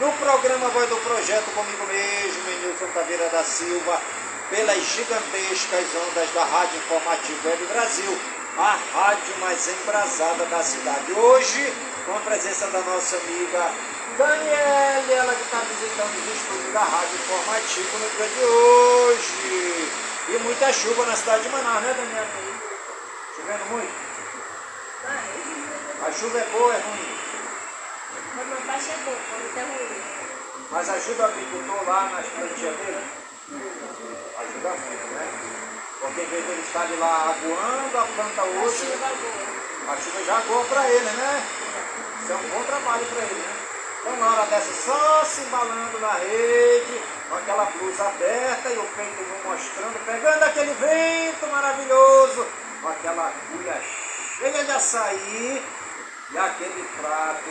no 0.00 0.12
programa 0.14 0.70
Voz 0.70 0.88
do 0.88 0.96
Projeto 0.96 1.44
comigo 1.54 1.86
mesmo, 1.86 2.42
Nilson 2.62 2.88
Taveira 2.94 3.28
da 3.28 3.44
Silva, 3.44 4.00
pelas 4.50 4.82
gigantescas 4.94 5.84
ondas 6.08 6.28
da 6.34 6.44
Rádio 6.44 6.78
Informativo 6.78 7.48
Web 7.48 7.64
Brasil, 7.66 8.18
a 8.56 8.78
rádio 8.92 9.36
mais 9.40 9.66
embrasada 9.68 10.46
da 10.46 10.62
cidade. 10.62 11.12
Hoje, 11.12 11.72
com 12.06 12.16
a 12.16 12.20
presença 12.20 12.68
da 12.68 12.80
nossa 12.82 13.16
amiga 13.16 13.70
Daniele, 14.16 15.12
ela 15.12 15.34
que 15.34 15.42
está 15.42 15.58
visitando 15.58 16.14
os 16.16 16.36
estúdios 16.36 16.72
da 16.72 16.80
Rádio 16.80 17.14
Informativo 17.16 17.98
no 17.98 18.10
dia 18.10 18.28
de 18.28 18.44
hoje. 18.44 19.92
E 20.28 20.38
muita 20.44 20.72
chuva 20.72 21.04
na 21.06 21.16
cidade 21.16 21.42
de 21.42 21.48
Manaus, 21.48 21.82
né, 21.82 21.94
Daniele? 21.94 22.28
Chovendo 23.34 23.64
muito? 23.70 23.92
A 26.06 26.12
chuva 26.12 26.38
é 26.38 26.44
boa, 26.44 26.74
é 26.74 26.78
ruim. 26.78 27.18
Quando 28.34 28.48
meu 28.48 28.56
pai 28.58 28.80
chegou, 28.80 29.14
quando 29.30 29.58
é 29.58 29.62
ruim. 29.62 30.02
Mas 30.70 30.88
ajuda 30.88 31.22
o 31.22 31.26
agricultor 31.26 31.88
lá 31.88 32.08
nas 32.10 32.26
plantinhas 32.26 32.76
dele? 32.76 33.04
Ajuda 34.38 34.68
muito, 34.70 35.13
né? 36.14 36.22
Porque 36.22 36.22
em 36.22 36.26
vez 36.26 36.46
dele 36.46 36.62
estar 36.62 36.86
de 36.86 36.96
lá 36.96 37.34
aguando 37.34 37.98
a 37.98 38.06
planta 38.14 38.42
hoje, 38.42 38.86
a 39.88 39.96
chuva 39.96 40.24
já 40.24 40.38
aguou 40.38 40.64
para 40.64 40.88
ele, 40.88 41.10
né? 41.10 41.42
Isso 42.22 42.32
é 42.32 42.36
um 42.36 42.48
bom 42.48 42.64
trabalho 42.64 43.04
para 43.06 43.24
ele, 43.24 43.34
né? 43.34 43.56
Então 44.00 44.16
na 44.16 44.30
hora 44.30 44.46
dessa, 44.46 44.72
só 44.72 45.24
se 45.24 45.40
embalando 45.42 45.98
na 45.98 46.12
rede, 46.12 47.00
com 47.28 47.36
aquela 47.36 47.64
blusa 47.64 48.04
aberta 48.04 48.68
e 48.70 48.78
o 48.78 48.84
peito 48.96 49.22
nu 49.22 49.50
mostrando, 49.50 50.06
pegando 50.06 50.42
aquele 50.42 50.74
vento 50.74 51.46
maravilhoso, 51.50 52.46
com 52.80 52.88
aquela 52.88 53.28
agulha 53.28 53.80
cheia 54.38 54.64
de 54.64 54.70
açaí 54.70 55.62
e 56.30 56.38
aquele 56.38 56.88
prato 57.00 57.42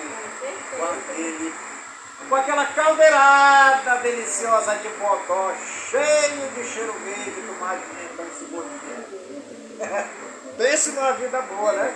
com 0.78 0.84
aquele 0.84 1.54
com 2.30 2.36
aquela 2.36 2.66
caldeirada 2.66 3.96
deliciosa 3.98 4.76
de 4.76 4.90
bodó, 4.90 5.54
cheio 5.90 6.48
de 6.56 6.64
cheiro 6.66 6.94
verde, 6.94 7.42
tomate, 7.42 7.82
pimentão 7.88 8.26
e 8.26 8.40
cebolinha. 8.40 10.08
Pense 10.58 10.92
numa 10.92 11.14
vida 11.14 11.42
boa, 11.42 11.74
né? 11.74 11.96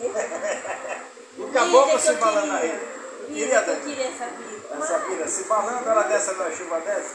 O 1.38 1.46
caboclo 1.52 1.98
se 2.00 2.14
balando 2.14 2.52
rede. 2.56 2.80
Queria 3.28 3.46
Queria, 3.46 3.62
que 3.62 3.70
eu 3.70 3.80
queria 3.80 4.08
essa 4.08 4.26
vida. 4.26 4.76
Essa 4.82 4.98
vida 4.98 5.28
se 5.28 5.44
balando, 5.44 5.88
ela 5.88 6.02
dessa 6.02 6.32
na 6.32 6.50
chuva 6.50 6.80
dessa, 6.80 7.14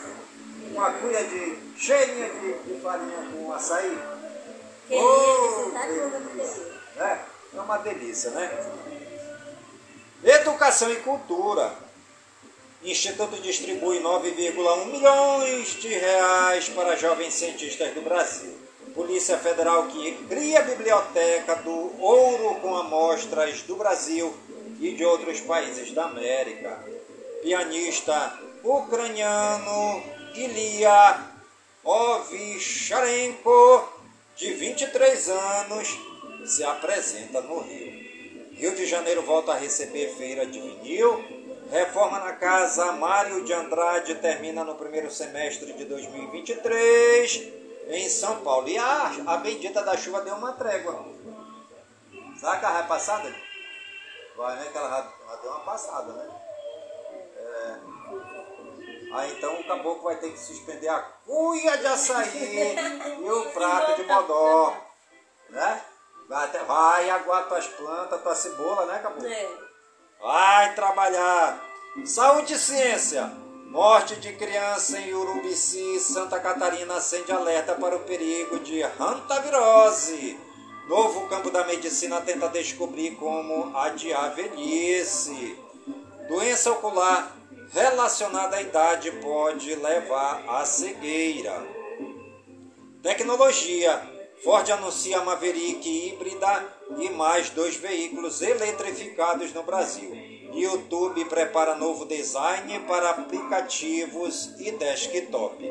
uma 0.71 0.91
cuia 0.93 1.23
de 1.25 1.59
cheinha 1.75 2.29
de, 2.29 2.53
de 2.53 2.81
farinha 2.81 3.17
com 3.33 3.51
açaí. 3.51 3.99
Queria 4.87 5.03
Oh, 5.03 5.71
delícia. 6.33 6.63
né? 6.95 7.19
É 7.53 7.59
uma 7.59 7.77
delícia, 7.79 8.31
né? 8.31 8.65
Educação 10.23 10.89
e 10.89 10.95
Cultura. 10.97 11.73
Instituto 12.85 13.37
distribui 13.37 14.01
9,1 14.01 14.85
milhões 14.87 15.79
de 15.79 15.87
reais 15.87 16.67
para 16.67 16.97
jovens 16.97 17.33
cientistas 17.33 17.93
do 17.93 18.01
Brasil. 18.01 18.53
Polícia 18.93 19.37
Federal 19.37 19.87
que 19.87 20.11
cria 20.27 20.59
a 20.59 20.63
biblioteca 20.63 21.55
do 21.57 22.01
ouro 22.01 22.55
com 22.55 22.75
amostras 22.75 23.61
do 23.61 23.77
Brasil 23.77 24.35
e 24.81 24.91
de 24.91 25.05
outros 25.05 25.39
países 25.39 25.93
da 25.93 26.05
América. 26.05 26.83
Pianista 27.41 28.37
ucraniano 28.63 30.03
Ilya 30.35 31.21
Ovcharenko, 31.85 33.87
de 34.35 34.53
23 34.53 35.29
anos, 35.29 35.87
se 36.45 36.65
apresenta 36.65 37.39
no 37.41 37.61
Rio. 37.61 38.03
Rio 38.51 38.75
de 38.75 38.85
Janeiro 38.85 39.21
volta 39.21 39.53
a 39.53 39.57
receber 39.57 40.13
feira 40.15 40.45
de 40.45 40.59
vinil. 40.59 41.42
Reforma 41.69 42.19
na 42.19 42.33
casa 42.33 42.91
Mário 42.93 43.43
de 43.43 43.53
Andrade 43.53 44.15
termina 44.15 44.63
no 44.63 44.75
primeiro 44.75 45.09
semestre 45.09 45.73
de 45.73 45.85
2023 45.85 47.53
em 47.87 48.09
São 48.09 48.41
Paulo. 48.41 48.67
E 48.69 48.77
a, 48.77 49.11
a 49.27 49.37
bendita 49.37 49.81
da 49.83 49.97
chuva 49.97 50.21
deu 50.21 50.35
uma 50.35 50.53
trégua. 50.53 51.05
Será 52.37 52.57
que 52.57 52.65
ela 52.65 52.73
vai 52.79 52.87
passar? 52.87 53.23
Dani? 53.23 53.43
Vai, 54.35 54.55
né? 54.57 54.69
Que 54.71 54.77
ela 54.77 54.89
já, 54.89 55.35
deu 55.37 55.51
uma 55.51 55.59
passada, 55.61 56.13
né? 56.13 56.29
É. 57.37 57.75
Aí 59.13 59.31
então 59.31 59.59
o 59.59 59.63
caboclo 59.63 60.03
vai 60.03 60.15
ter 60.17 60.31
que 60.31 60.39
suspender 60.39 60.89
a 60.89 60.99
cuia 60.99 61.77
de 61.77 61.85
açaí 61.85 62.75
e 63.21 63.29
o 63.29 63.51
prato 63.51 63.95
de 63.95 64.03
bodó. 64.03 64.75
Né? 65.49 65.81
Vai, 66.27 66.45
até, 66.45 66.63
vai 66.63 67.09
aguar 67.11 67.47
tuas 67.47 67.67
plantas, 67.67 68.21
tua 68.21 68.35
cebola, 68.35 68.85
né, 68.87 68.99
caboclo? 68.99 69.27
É. 69.27 69.62
Vai 70.23 70.73
trabalhar. 70.73 71.61
Saúde 72.05 72.53
e 72.53 72.57
ciência. 72.57 73.29
Morte 73.67 74.15
de 74.15 74.31
criança 74.31 74.97
em 74.97 75.13
Urubici, 75.13 75.99
Santa 75.99 76.39
Catarina 76.39 76.95
acende 76.95 77.29
alerta 77.29 77.75
para 77.75 77.97
o 77.97 78.05
perigo 78.05 78.57
de 78.59 78.81
hantavirose. 78.83 80.39
Novo 80.87 81.27
campo 81.27 81.51
da 81.51 81.65
medicina 81.65 82.21
tenta 82.21 82.47
descobrir 82.47 83.17
como 83.17 83.75
adiar 83.75 84.33
velhice. 84.33 85.59
Doença 86.29 86.71
ocular 86.71 87.35
relacionada 87.73 88.55
à 88.55 88.61
idade 88.61 89.11
pode 89.11 89.75
levar 89.75 90.41
à 90.47 90.63
cegueira. 90.63 91.67
Tecnologia. 93.01 94.12
Ford 94.43 94.69
anuncia 94.69 95.19
a 95.19 95.23
Maverick 95.23 95.87
híbrida 95.87 96.67
e 96.97 97.09
mais 97.09 97.49
dois 97.49 97.77
veículos 97.77 98.41
eletrificados 98.41 99.53
no 99.53 99.63
Brasil. 99.63 100.11
YouTube 100.53 101.23
prepara 101.25 101.75
novo 101.75 102.05
design 102.05 102.77
para 102.81 103.11
aplicativos 103.11 104.53
e 104.59 104.69
desktop. 104.71 105.63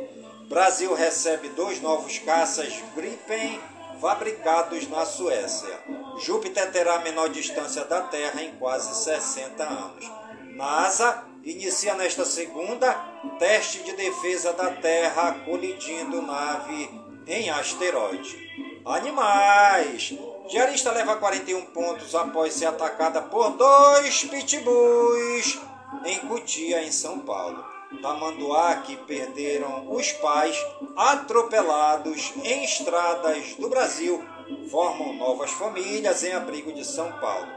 Brasil 0.49 0.95
recebe 0.95 1.51
dois 1.51 1.83
novos 1.83 2.19
caças 2.21 2.73
Gripen 2.95 3.61
fabricados 4.01 4.89
na 4.89 5.05
Suécia. 5.05 5.79
Júpiter 6.19 6.73
terá 6.73 6.95
a 6.95 7.01
menor 7.01 7.29
distância 7.29 7.85
da 7.85 8.01
Terra 8.01 8.43
em 8.43 8.53
quase 8.57 9.05
60 9.05 9.63
anos. 9.63 10.11
NASA 10.57 11.25
inicia 11.45 11.95
nesta 11.95 12.25
segunda 12.25 12.91
teste 13.39 13.83
de 13.83 13.93
defesa 13.93 14.55
da 14.55 14.71
Terra 14.71 15.43
colidindo 15.45 16.23
nave 16.23 17.02
em 17.27 17.51
asteroide. 17.51 18.81
Animais! 18.85 20.15
Diarista 20.49 20.91
leva 20.91 21.17
41 21.17 21.67
pontos 21.67 22.15
após 22.15 22.55
ser 22.55 22.67
atacada 22.67 23.23
por 23.23 23.51
dois 23.51 24.25
pitbulls 24.25 25.61
em 26.05 26.19
Cutia, 26.21 26.83
em 26.83 26.91
São 26.91 27.21
Paulo. 27.21 27.65
Tamanduá 28.01 28.77
que 28.77 28.97
perderam 28.97 29.95
os 29.95 30.13
pais 30.13 30.57
atropelados 30.97 32.33
em 32.43 32.65
estradas 32.65 33.55
do 33.57 33.69
Brasil 33.69 34.23
formam 34.71 35.15
novas 35.15 35.51
famílias 35.53 36.23
em 36.25 36.33
abrigo 36.33 36.73
de 36.73 36.85
São 36.85 37.11
Paulo. 37.21 37.49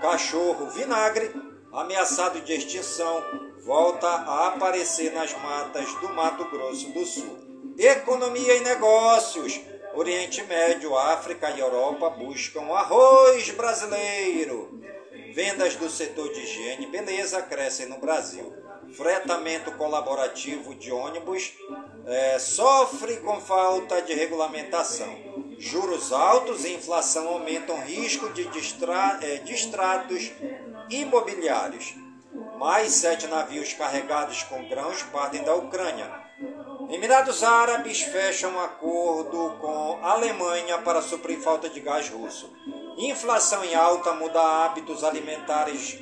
Cachorro 0.00 0.66
vinagre, 0.70 1.34
ameaçado 1.72 2.40
de 2.40 2.52
extinção, 2.52 3.22
volta 3.64 4.06
a 4.06 4.48
aparecer 4.48 5.12
nas 5.12 5.32
matas 5.40 5.92
do 6.00 6.08
Mato 6.10 6.44
Grosso 6.50 6.90
do 6.90 7.04
Sul. 7.04 7.55
Economia 7.78 8.56
e 8.56 8.60
negócios. 8.60 9.60
Oriente 9.92 10.42
Médio, 10.44 10.96
África 10.96 11.50
e 11.50 11.60
Europa 11.60 12.08
buscam 12.08 12.72
arroz 12.72 13.50
brasileiro. 13.50 14.80
Vendas 15.34 15.76
do 15.76 15.90
setor 15.90 16.32
de 16.32 16.40
higiene 16.40 16.86
e 16.86 16.90
beleza 16.90 17.42
crescem 17.42 17.86
no 17.86 17.98
Brasil. 17.98 18.50
Fretamento 18.94 19.72
colaborativo 19.72 20.74
de 20.74 20.90
ônibus 20.90 21.52
eh, 22.06 22.38
sofre 22.38 23.18
com 23.18 23.38
falta 23.40 24.00
de 24.00 24.14
regulamentação. 24.14 25.14
Juros 25.58 26.12
altos 26.12 26.64
e 26.64 26.72
inflação 26.72 27.28
aumentam 27.28 27.78
risco 27.80 28.30
de 28.30 28.44
distra, 28.46 29.18
eh, 29.20 29.38
distratos 29.44 30.32
imobiliários. 30.88 31.94
Mais 32.58 32.92
sete 32.92 33.26
navios 33.26 33.74
carregados 33.74 34.42
com 34.44 34.66
grãos 34.66 35.02
partem 35.02 35.42
da 35.42 35.54
Ucrânia. 35.54 36.25
Emirados 36.90 37.42
Árabes 37.42 38.02
fecham 38.02 38.52
um 38.52 38.60
acordo 38.60 39.56
com 39.58 39.98
Alemanha 40.02 40.78
para 40.78 41.00
suprir 41.00 41.40
falta 41.40 41.68
de 41.68 41.80
gás 41.80 42.10
russo. 42.10 42.52
Inflação 42.98 43.64
em 43.64 43.74
alta 43.74 44.12
muda 44.12 44.40
hábitos 44.40 45.02
alimentares 45.02 45.98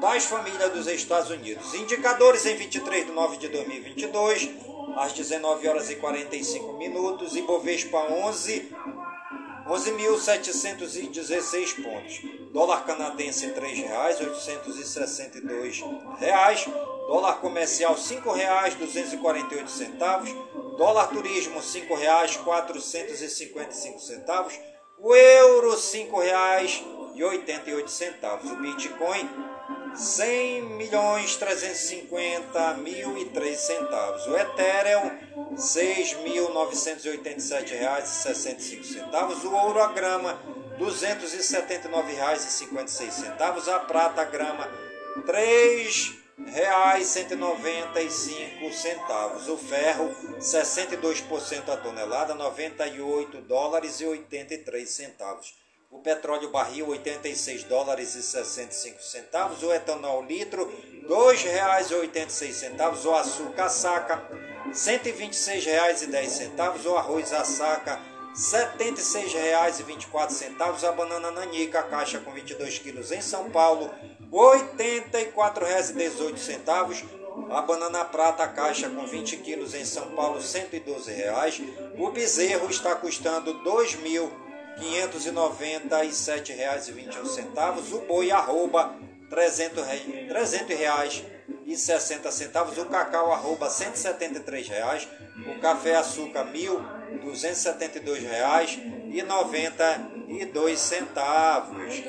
das 0.00 0.24
famílias 0.24 0.72
dos 0.72 0.86
Estados 0.88 1.30
Unidos. 1.30 1.72
Indicadores 1.74 2.44
em 2.46 2.56
23 2.56 3.06
de 3.06 3.12
9 3.12 3.36
de 3.36 3.48
2022, 3.48 4.50
às 4.96 5.12
19 5.12 5.68
horas 5.68 5.88
e 5.88 5.96
45 5.96 6.72
minutos, 6.74 7.36
Ibovespa 7.36 7.98
11 7.98 8.74
11.716 9.66 11.82
pontos. 11.82 12.20
Dólar 12.52 12.84
canadense 12.84 13.48
3,862 13.50 15.84
reais. 16.18 16.66
Dólar 17.06 17.40
comercial 17.40 17.94
R$ 17.94 18.00
5,248. 18.00 20.34
Dólar 20.76 21.08
turismo 21.08 21.60
R$ 21.60 21.62
5,455. 21.62 24.60
O 24.98 25.14
euro 25.14 25.70
R$ 25.70 25.76
5,88. 25.76 28.44
O 28.44 28.56
Bitcoin 28.56 29.30
100 29.94 30.62
milhões 30.62 31.36
350 31.36 32.74
mil 32.74 33.16
e 33.18 33.26
três 33.26 33.60
centavos. 33.60 34.26
O 34.26 34.36
Ethereum, 34.36 35.10
6.987 35.54 37.70
reais 37.70 38.04
e 38.04 38.22
65 38.22 38.84
centavos. 38.84 39.44
O 39.44 39.54
ouro 39.54 39.80
a 39.82 39.92
grama, 39.92 40.40
279 40.78 42.12
reais 42.12 42.44
e 42.44 42.50
56 42.50 43.12
centavos. 43.12 43.68
A 43.68 43.78
prata 43.80 44.22
a 44.22 44.24
grama, 44.24 44.68
3 45.26 46.14
reais 46.46 47.08
195 47.08 48.72
centavos. 48.72 49.48
O 49.48 49.56
ferro, 49.56 50.14
62% 50.38 51.68
a 51.68 51.76
tonelada, 51.76 52.32
98 52.34 53.40
dólares 53.42 54.00
e 54.00 54.06
83 54.06 54.88
centavos 54.88 55.52
o 55.90 55.98
petróleo 55.98 56.50
barril 56.50 56.88
86 56.88 57.64
dólares 57.64 58.14
e 58.14 58.22
65 58.22 59.02
centavos, 59.02 59.62
o 59.62 59.70
etanol 59.72 60.22
litro 60.22 60.66
R$ 60.66 61.04
2,86 61.08 62.52
centavos, 62.52 63.04
o 63.04 63.12
açúcar 63.12 63.68
saca 63.68 64.22
R$ 64.64 64.70
126,10 64.72 66.86
o 66.86 66.96
arroz 66.96 67.32
a 67.32 67.44
saca 67.44 67.96
R$ 67.96 68.02
76,24 68.34 70.88
a 70.88 70.92
banana 70.92 71.32
nanica 71.32 71.80
a 71.80 71.82
caixa 71.82 72.20
com 72.20 72.30
22 72.30 72.78
quilos 72.78 73.10
em 73.10 73.20
São 73.20 73.50
Paulo 73.50 73.90
R$ 74.30 74.30
84,18 74.30 77.04
a 77.50 77.60
banana 77.62 78.04
prata 78.04 78.44
a 78.44 78.48
caixa 78.48 78.88
com 78.88 79.04
20 79.06 79.38
quilos 79.38 79.74
em 79.74 79.84
São 79.84 80.12
Paulo 80.12 80.40
112 80.40 81.10
reais. 81.10 81.60
O 81.98 82.08
bezerro 82.10 82.70
está 82.70 82.94
custando 82.94 83.52
R$ 83.52 83.58
2.000 83.64 84.49
R$ 84.78 85.08
597,21. 85.08 87.94
O 87.94 88.00
boi 88.06 88.30
arroba 88.30 88.94
R$ 88.94 89.00
300, 89.30 89.86
re- 89.86 90.26
300 90.28 90.78
reais 90.78 91.24
e 91.66 91.76
60 91.76 92.30
centavos. 92.30 92.78
O 92.78 92.84
cacau 92.86 93.32
arroba 93.32 93.68
173 93.70 94.68
reais. 94.68 95.08
O 95.46 95.58
café 95.60 95.96
açúcar 95.96 96.46
1.272 96.52 98.20
reais 98.20 98.78
e 99.10 99.22
92 99.22 100.78
centavos. 100.78 102.02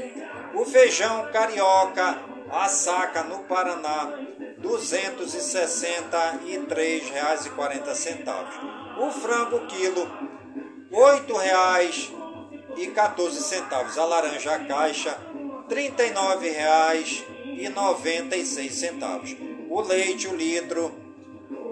O 0.53 0.65
feijão 0.65 1.31
carioca 1.31 2.19
a 2.51 2.67
saca 2.67 3.23
no 3.23 3.45
Paraná 3.45 4.19
263 4.57 7.09
reais 7.09 7.45
e 7.45 7.49
40 7.51 7.95
centavos. 7.95 8.53
O 8.97 9.09
frango 9.11 9.65
quilo 9.67 10.11
8 10.91 11.37
reais 11.37 12.11
e 12.11 12.20
14 12.75 13.41
centavos. 13.41 13.97
A 13.97 14.05
laranja 14.05 14.55
a 14.55 14.65
caixa 14.65 15.17
R$ 15.69 15.91
39,96 15.91 18.71
centavos. 18.71 19.35
O 19.69 19.81
leite 19.81 20.27
o 20.27 20.35
litro 20.35 20.93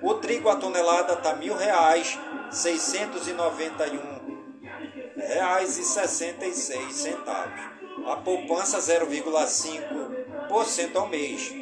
O 0.00 0.14
trigo 0.14 0.48
a 0.48 0.54
tonelada 0.56 1.14
está 1.14 1.34
sessenta 5.84 6.46
e 6.46 6.54
seis 6.54 6.94
centavos. 6.94 7.60
A 8.06 8.16
poupança 8.16 8.78
0,5% 8.78 10.96
ao 10.96 11.08
mês. 11.08 11.52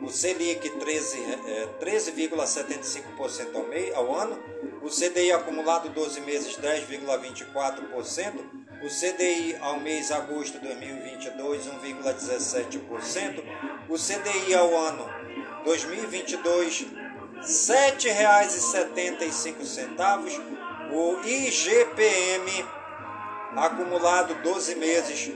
O 0.00 0.08
Selic 0.08 0.68
13, 0.68 1.18
é, 1.46 1.68
13,75% 1.80 3.54
ao, 3.54 3.66
ao 3.94 4.14
ano. 4.14 4.42
O 4.82 4.88
CDI 4.88 5.32
acumulado 5.32 5.90
12 5.90 6.20
meses 6.22 6.56
10,24%. 6.56 8.61
O 8.82 8.88
CDI 8.88 9.56
ao 9.60 9.78
mês 9.78 10.10
agosto 10.10 10.58
2022 10.58 11.68
1,17%. 11.68 13.44
O 13.88 13.94
CDI 13.94 14.54
ao 14.54 14.76
ano 14.76 15.08
2022 15.64 16.80
R$ 16.80 16.88
7,75. 17.46 20.40
O 20.90 21.20
IGPM 21.24 22.66
acumulado 23.56 24.34
12 24.42 24.74
meses 24.74 25.30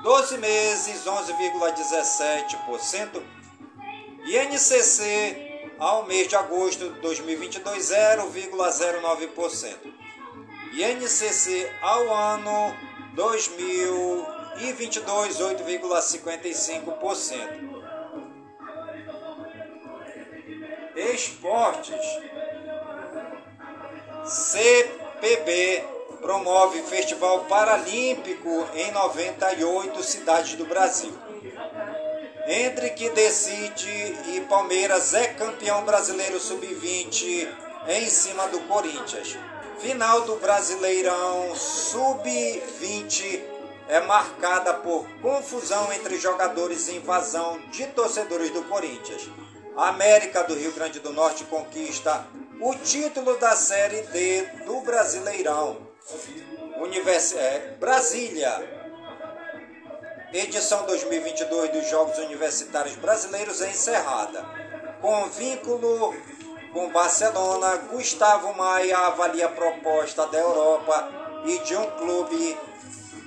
12 0.03 0.39
meses, 0.39 1.05
11,17%. 1.05 3.22
INCC 4.24 5.76
ao 5.78 6.07
mês 6.07 6.26
de 6.26 6.36
agosto 6.36 6.89
de 6.89 7.01
2022, 7.01 7.91
0,09%. 7.91 9.88
INCC 10.72 11.70
ao 11.80 12.14
ano 12.14 12.76
2022, 13.14 15.38
8,55%. 15.38 17.78
Esportes. 21.14 22.04
CPB 24.24 25.84
promove 26.20 26.82
Festival 26.82 27.44
Paralímpico 27.44 28.66
em 28.74 28.90
98 28.92 30.02
cidades 30.02 30.54
do 30.54 30.66
Brasil. 30.66 31.16
Entre 32.46 32.90
que 32.90 33.08
decide 33.10 34.16
e 34.28 34.40
Palmeiras 34.48 35.14
é 35.14 35.28
campeão 35.28 35.84
brasileiro 35.84 36.40
sub-20 36.40 37.48
em 37.88 38.08
cima 38.08 38.46
do 38.48 38.60
Corinthians. 38.60 39.36
Final 39.81 40.22
do 40.22 40.35
Brasileirão 40.37 41.55
Sub-20 41.55 43.41
é 43.89 44.01
marcada 44.01 44.74
por 44.74 45.07
confusão 45.22 45.93
entre 45.93 46.18
jogadores 46.18 46.89
e 46.89 46.97
invasão 46.97 47.61
de 47.70 47.87
torcedores 47.87 48.51
do 48.51 48.64
Corinthians. 48.64 49.31
A 49.76 49.91
América 49.91 50.43
do 50.43 50.55
Rio 50.55 50.72
Grande 50.72 50.99
do 50.99 51.12
Norte 51.12 51.45
conquista 51.45 52.26
o 52.61 52.74
título 52.74 53.37
da 53.39 53.55
Série 53.55 54.03
D 54.03 54.43
do 54.66 54.81
Brasileirão. 54.81 55.79
Univers... 56.81 57.35
É, 57.35 57.76
Brasília. 57.79 58.79
Edição 60.33 60.85
2022 60.87 61.70
dos 61.70 61.89
Jogos 61.89 62.18
Universitários 62.18 62.97
Brasileiros 62.97 63.62
é 63.62 63.70
encerrada. 63.70 64.45
Com 65.01 65.29
vínculo 65.29 66.16
com 66.72 66.90
Barcelona, 66.90 67.76
Gustavo 67.90 68.54
Maia 68.54 68.98
avalia 68.98 69.46
a 69.46 69.50
proposta 69.50 70.26
da 70.26 70.38
Europa 70.38 71.08
e 71.44 71.58
de 71.60 71.76
um 71.76 71.90
clube 71.92 72.58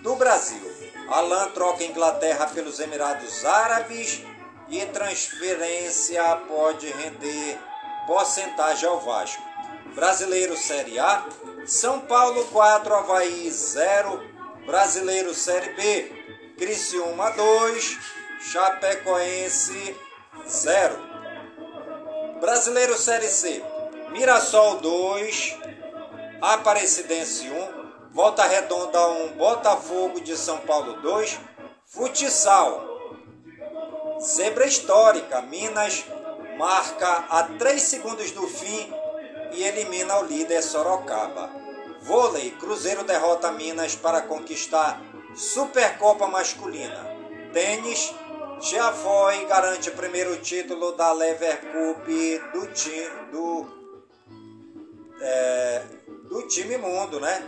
do 0.02 0.16
Brasil. 0.16 0.62
Alain 1.10 1.52
troca 1.52 1.84
Inglaterra 1.84 2.48
pelos 2.48 2.80
Emirados 2.80 3.44
Árabes 3.46 4.24
e 4.70 4.86
transferência 4.88 6.24
pode 6.48 6.88
render 6.88 7.60
porcentagem 8.08 8.88
ao 8.88 9.00
Vasco. 9.00 9.44
Brasileiro 9.94 10.56
Série 10.56 10.98
A, 11.00 11.26
São 11.66 12.00
Paulo 12.00 12.46
4, 12.46 12.94
Havaí 12.94 13.52
0, 13.52 14.24
Brasileiro 14.66 15.34
Série 15.34 15.74
B, 15.74 16.54
Criciúma 16.58 17.32
2, 17.32 18.00
Chapecoense 18.40 19.96
0. 20.48 21.11
Brasileiro 22.42 22.98
Série 22.98 23.28
C, 23.28 23.64
Mirassol 24.10 24.78
2, 24.78 25.60
Aparecidense 26.42 27.48
1, 27.48 28.12
Volta 28.12 28.44
Redonda 28.48 29.10
1, 29.10 29.34
Botafogo 29.34 30.20
de 30.20 30.36
São 30.36 30.58
Paulo 30.62 30.94
2, 31.04 31.40
Futsal. 31.86 32.84
Zebra 34.20 34.66
histórica, 34.66 35.44
Minas 35.44 36.04
marca 36.58 37.26
a 37.30 37.44
3 37.44 37.80
segundos 37.80 38.32
do 38.32 38.48
fim 38.48 38.92
e 39.52 39.62
elimina 39.62 40.18
o 40.18 40.26
líder 40.26 40.64
Sorocaba. 40.64 41.48
Vôlei, 42.02 42.50
Cruzeiro 42.60 43.04
derrota 43.04 43.52
Minas 43.52 43.96
para 43.96 44.20
conquistar 44.24 45.00
Supercopa 45.36 46.26
Masculina. 46.26 47.06
Tênis, 47.54 48.12
Giafoi 48.62 49.48
garante 49.48 49.90
o 49.90 49.94
primeiro 49.94 50.38
título 50.38 50.92
da 50.92 51.12
Lever 51.14 51.62
Cup 51.62 52.06
do, 52.54 53.32
do, 53.32 53.68
é, 55.20 55.82
do 56.30 56.44
time 56.44 56.78
mundo, 56.78 57.20
né? 57.20 57.44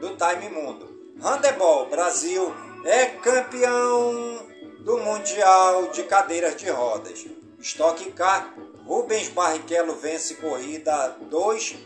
Do 0.00 0.16
time 0.16 0.48
mundo. 0.48 1.12
Handebol, 1.22 1.90
Brasil 1.90 2.54
é 2.86 3.04
campeão 3.04 4.46
do 4.80 4.96
Mundial 4.96 5.88
de 5.88 6.04
Cadeiras 6.04 6.56
de 6.56 6.70
Rodas. 6.70 7.26
Stock 7.60 8.10
Car, 8.12 8.54
Rubens 8.86 9.28
Barrichello 9.28 9.94
vence 9.96 10.36
corrida 10.36 11.18
2, 11.20 11.76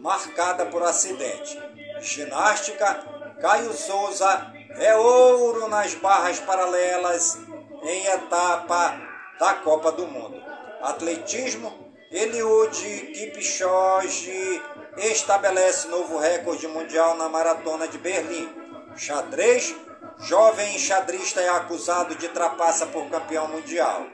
marcada 0.00 0.66
por 0.66 0.82
acidente. 0.82 1.58
Ginástica, 2.02 3.06
Caio 3.40 3.72
Souza 3.72 4.52
é 4.76 4.94
ouro 4.96 5.66
nas 5.68 5.94
barras 5.94 6.38
paralelas 6.40 7.38
em 7.82 8.06
etapa 8.06 9.00
da 9.38 9.54
Copa 9.54 9.92
do 9.92 10.06
Mundo. 10.06 10.42
Atletismo, 10.82 11.92
Eliud 12.10 13.12
Kipchoge 13.12 14.62
estabelece 14.96 15.88
novo 15.88 16.18
recorde 16.18 16.66
mundial 16.66 17.16
na 17.16 17.28
maratona 17.28 17.86
de 17.86 17.98
Berlim. 17.98 18.48
Xadrez, 18.96 19.74
jovem 20.18 20.78
xadrista 20.78 21.40
é 21.40 21.48
acusado 21.48 22.14
de 22.14 22.28
trapaça 22.28 22.86
por 22.86 23.08
campeão 23.08 23.46
mundial. 23.48 24.06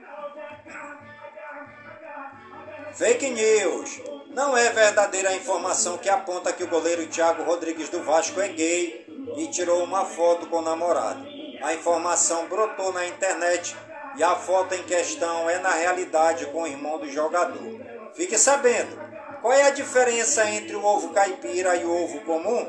Fake 2.93 3.31
news. 3.31 4.01
Não 4.35 4.57
é 4.57 4.71
verdadeira 4.71 5.31
a 5.31 5.37
informação 5.37 5.97
que 5.97 6.09
aponta 6.09 6.53
que 6.53 6.65
o 6.65 6.69
goleiro 6.69 7.07
Thiago 7.07 7.45
Rodrigues 7.45 7.89
do 7.89 8.03
Vasco 8.03 8.41
é 8.41 8.49
gay 8.49 9.07
e 9.37 9.47
tirou 9.49 9.83
uma 9.85 10.05
foto 10.05 10.47
com 10.47 10.59
o 10.59 10.63
namorado. 10.63 11.34
A 11.63 11.75
informação 11.75 12.47
brotou 12.49 12.93
na 12.93 13.07
internet 13.07 13.77
e 14.17 14.23
a 14.23 14.35
foto 14.37 14.75
em 14.75 14.83
questão 14.83 15.49
é 15.49 15.59
na 15.59 15.71
realidade 15.71 16.47
com 16.47 16.63
o 16.63 16.67
irmão 16.67 16.99
do 16.99 17.11
jogador. 17.11 17.81
Fique 18.15 18.39
sabendo, 18.39 18.97
qual 19.41 19.53
é 19.53 19.65
a 19.65 19.71
diferença 19.71 20.49
entre 20.49 20.77
o 20.77 20.85
ovo 20.85 21.11
caipira 21.11 21.77
e 21.77 21.85
o 21.85 22.05
ovo 22.05 22.21
comum? 22.21 22.67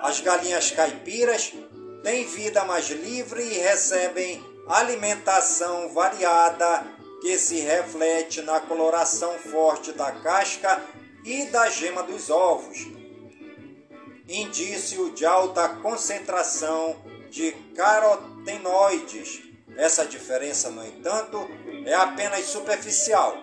As 0.00 0.20
galinhas 0.20 0.70
caipiras 0.70 1.52
têm 2.02 2.24
vida 2.24 2.64
mais 2.64 2.88
livre 2.88 3.42
e 3.42 3.58
recebem 3.58 4.42
alimentação 4.68 5.92
variada 5.92 6.86
que 7.20 7.36
se 7.38 7.60
reflete 7.60 8.42
na 8.42 8.60
coloração 8.60 9.34
forte 9.38 9.92
da 9.92 10.12
casca 10.12 10.80
e 11.24 11.46
da 11.46 11.68
gema 11.68 12.02
dos 12.02 12.30
ovos. 12.30 12.86
Indício 14.28 15.10
de 15.10 15.26
alta 15.26 15.68
concentração 15.68 16.96
de 17.30 17.52
carotenoides. 17.74 19.42
Essa 19.76 20.04
diferença, 20.04 20.70
no 20.70 20.84
entanto, 20.84 21.48
é 21.84 21.94
apenas 21.94 22.46
superficial. 22.46 23.36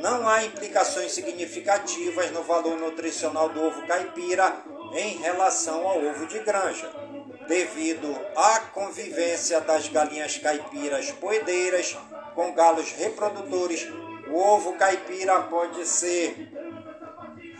Não 0.00 0.28
há 0.28 0.44
implicações 0.44 1.12
significativas 1.12 2.30
no 2.30 2.42
valor 2.42 2.78
nutricional 2.78 3.48
do 3.50 3.62
ovo 3.62 3.86
caipira 3.86 4.56
em 4.94 5.18
relação 5.18 5.86
ao 5.86 6.04
ovo 6.04 6.26
de 6.26 6.38
granja, 6.40 6.90
devido 7.46 8.18
à 8.34 8.60
convivência 8.72 9.60
das 9.60 9.88
galinhas 9.88 10.38
caipiras 10.38 11.10
poedeiras 11.12 11.96
com 12.34 12.52
galos 12.52 12.90
reprodutores. 12.92 13.86
O 14.28 14.36
ovo 14.36 14.72
caipira 14.74 15.42
pode 15.42 15.86
ser 15.86 16.50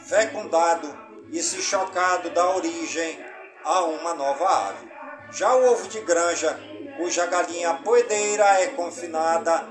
fecundado 0.06 0.88
e 1.30 1.42
se 1.42 1.60
chocado 1.62 2.30
da 2.30 2.56
origem 2.56 3.18
a 3.64 3.82
uma 3.84 4.14
nova 4.14 4.68
ave. 4.68 4.89
Já 5.32 5.54
o 5.54 5.72
ovo 5.72 5.88
de 5.88 6.00
granja, 6.00 6.58
cuja 6.96 7.26
galinha 7.26 7.74
poedeira 7.74 8.44
é 8.60 8.68
confinada, 8.68 9.64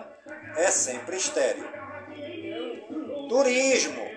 é 0.55 0.72
sempre 0.72 1.18
estéril. 1.18 1.68
Turismo. 3.28 4.10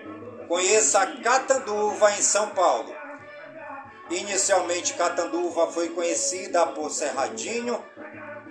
Conheça 0.47 1.05
Catanduva 1.23 2.11
em 2.11 2.21
São 2.21 2.49
Paulo. 2.49 2.93
Inicialmente, 4.09 4.93
Catanduva 4.93 5.71
foi 5.71 5.89
conhecida 5.89 6.65
por 6.67 6.91
Cerradinho, 6.91 7.83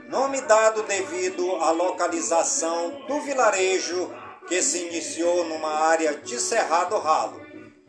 nome 0.09 0.41
dado 0.43 0.83
devido 0.83 1.57
à 1.57 1.71
localização 1.71 3.07
do 3.07 3.21
vilarejo 3.21 4.11
que 4.49 4.61
se 4.61 4.87
iniciou 4.87 5.45
numa 5.45 5.71
área 5.87 6.15
de 6.17 6.41
Cerrado 6.41 6.99
Ralo. 6.99 7.41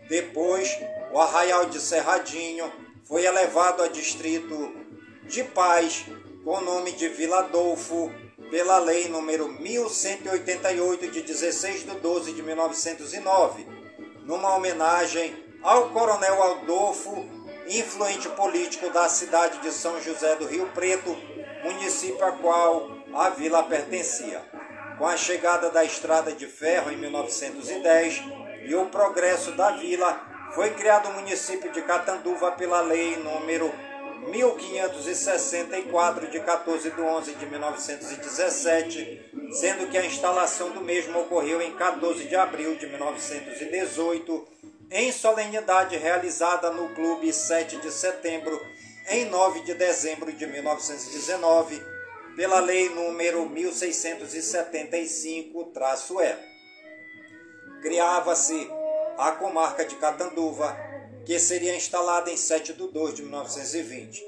Depois, 0.08 0.70
o 1.12 1.20
arraial 1.20 1.66
de 1.66 1.80
Cerradinho 1.80 2.72
foi 3.04 3.26
elevado 3.26 3.82
a 3.82 3.88
distrito 3.88 4.83
de 5.26 5.44
paz 5.44 6.06
com 6.44 6.58
o 6.58 6.62
nome 6.62 6.92
de 6.92 7.08
Vila 7.10 7.40
Adolfo 7.40 8.12
pela 8.52 8.78
lei 8.80 9.08
número 9.08 9.48
1188 9.48 11.08
de 11.08 11.22
16 11.22 11.86
de 11.86 11.92
12 11.98 12.34
de 12.34 12.44
1909, 12.44 13.66
numa 14.26 14.56
homenagem 14.56 15.34
ao 15.64 15.90
coronel 15.90 16.44
Adolfo 16.44 17.26
influente 17.68 18.28
político 18.30 18.90
da 18.90 19.08
cidade 19.08 19.60
de 19.60 19.72
São 19.72 20.02
José 20.02 20.36
do 20.36 20.46
Rio 20.46 20.68
Preto, 20.74 21.16
município 21.64 22.24
a 22.26 22.34
qual 22.34 22.92
a 23.14 23.30
vila 23.30 23.64
pertencia. 23.64 24.42
Com 24.98 25.08
a 25.08 25.18
chegada 25.18 25.70
da 25.72 25.84
estrada 25.84 26.34
de 26.34 26.46
ferro 26.46 26.92
em 26.92 26.98
1910 26.98 28.24
e 28.66 28.76
o 28.76 28.88
progresso 28.88 29.52
da 29.54 29.72
vila, 29.72 30.22
foi 30.54 30.72
criado 30.72 31.10
o 31.10 31.14
município 31.14 31.72
de 31.72 31.82
Catanduva 31.82 32.52
pela 32.52 32.82
lei 32.82 33.16
número 33.16 33.74
1564 34.30 36.30
de 36.30 36.40
14 36.40 36.92
de 36.92 37.02
11 37.02 37.36
de 37.36 37.46
1917, 37.46 39.32
sendo 39.54 39.90
que 39.90 39.98
a 39.98 40.06
instalação 40.06 40.70
do 40.72 40.82
mesmo 40.82 41.22
ocorreu 41.22 41.62
em 41.62 41.74
14 41.76 42.28
de 42.28 42.36
abril 42.36 42.76
de 42.76 42.88
1918, 42.88 44.48
em 44.92 45.10
solenidade 45.12 45.98
realizada 45.98 46.70
no 46.72 46.94
Clube 46.96 47.34
7 47.34 47.78
de 47.78 47.92
Setembro, 47.92 48.60
em 49.10 49.26
9 49.26 49.62
de 49.62 49.74
dezembro 49.74 50.32
de 50.32 50.46
1919, 50.46 51.82
pela 52.36 52.60
lei 52.60 52.90
número 52.90 53.50
1675-E. 53.50 56.36
Criava-se 57.82 58.70
a 59.18 59.32
comarca 59.34 59.84
de 59.86 59.96
Catanduva, 59.96 60.93
que 61.26 61.40
seria 61.40 61.76
instalada 61.76 62.30
em 62.30 62.38
7 62.38 62.74
de 62.74 62.88
2 62.88 63.14
de 63.14 63.22
1920. 63.24 64.24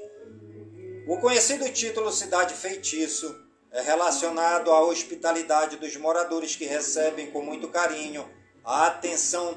O 1.06 1.18
conhecido 1.18 1.68
título 1.70 2.10
Cidade 2.10 2.54
Feitiço 2.54 3.34
é 3.70 3.80
relacionado 3.80 4.70
à 4.70 4.80
hospitalidade 4.80 5.76
dos 5.76 5.96
moradores 5.96 6.56
que 6.56 6.64
recebem 6.64 7.30
com 7.30 7.42
muito 7.42 7.68
carinho 7.68 8.28
a 8.64 8.86
atenção 8.86 9.56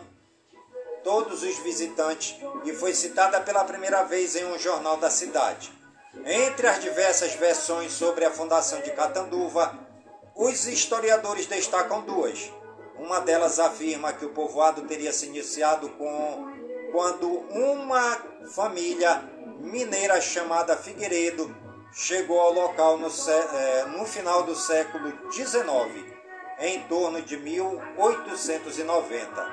todos 1.03 1.41
os 1.41 1.57
visitantes 1.59 2.35
e 2.65 2.73
foi 2.73 2.93
citada 2.93 3.39
pela 3.41 3.63
primeira 3.63 4.03
vez 4.03 4.35
em 4.35 4.45
um 4.45 4.59
jornal 4.59 4.97
da 4.97 5.09
cidade. 5.09 5.71
Entre 6.25 6.67
as 6.67 6.81
diversas 6.81 7.33
versões 7.33 7.93
sobre 7.93 8.25
a 8.25 8.31
fundação 8.31 8.81
de 8.81 8.91
Catanduva, 8.91 9.79
os 10.35 10.67
historiadores 10.67 11.45
destacam 11.45 12.01
duas. 12.01 12.51
Uma 12.97 13.21
delas 13.21 13.59
afirma 13.59 14.11
que 14.11 14.25
o 14.25 14.33
povoado 14.33 14.81
teria 14.83 15.13
se 15.13 15.27
iniciado 15.27 15.89
com 15.91 16.48
quando 16.91 17.27
uma 17.27 18.21
família 18.53 19.23
mineira 19.59 20.21
chamada 20.21 20.77
Figueiredo 20.77 21.53
chegou 21.91 22.39
ao 22.39 22.53
local 22.53 22.97
no, 22.97 23.07
eh, 23.07 23.85
no 23.97 24.05
final 24.05 24.43
do 24.43 24.55
século 24.55 25.11
XIX, 25.31 26.05
em 26.59 26.81
torno 26.83 27.21
de 27.21 27.35
1890, 27.37 29.47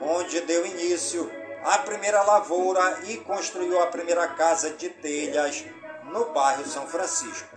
onde 0.00 0.40
deu 0.40 0.66
início 0.66 1.30
à 1.64 1.78
primeira 1.78 2.22
lavoura 2.22 2.98
e 3.04 3.18
construiu 3.18 3.80
a 3.80 3.86
primeira 3.86 4.26
casa 4.28 4.70
de 4.70 4.88
telhas 4.88 5.64
no 6.04 6.24
bairro 6.26 6.64
São 6.66 6.86
Francisco. 6.86 7.56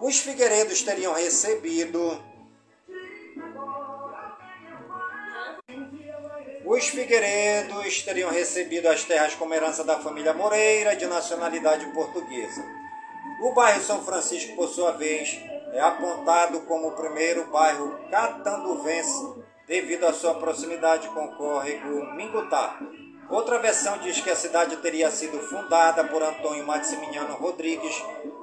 Os 0.00 0.18
Figueiredos 0.18 0.82
teriam 0.82 1.14
recebido 1.14 2.20
Os 6.66 6.88
Figueiredos 6.88 8.02
teriam 8.02 8.28
recebido 8.28 8.88
as 8.88 9.04
terras 9.04 9.36
como 9.36 9.54
herança 9.54 9.84
da 9.84 10.00
família 10.00 10.34
Moreira, 10.34 10.96
de 10.96 11.06
nacionalidade 11.06 11.86
portuguesa. 11.92 12.60
O 13.40 13.52
bairro 13.52 13.80
São 13.80 14.04
Francisco, 14.04 14.56
por 14.56 14.66
sua 14.68 14.90
vez, 14.90 15.40
é 15.72 15.80
apontado 15.80 16.62
como 16.62 16.88
o 16.88 16.92
primeiro 16.96 17.46
bairro 17.52 17.96
catanduvense 18.10 19.44
devido 19.68 20.06
à 20.06 20.12
sua 20.12 20.34
proximidade 20.34 21.08
com 21.10 21.26
o 21.26 21.36
córrego 21.36 22.04
Mingutá. 22.16 22.80
Outra 23.30 23.60
versão 23.60 23.98
diz 23.98 24.20
que 24.20 24.30
a 24.30 24.36
cidade 24.36 24.76
teria 24.78 25.08
sido 25.12 25.38
fundada 25.38 26.02
por 26.02 26.20
Antônio 26.20 26.66
Maximiliano 26.66 27.34
Rodrigues, 27.34 27.94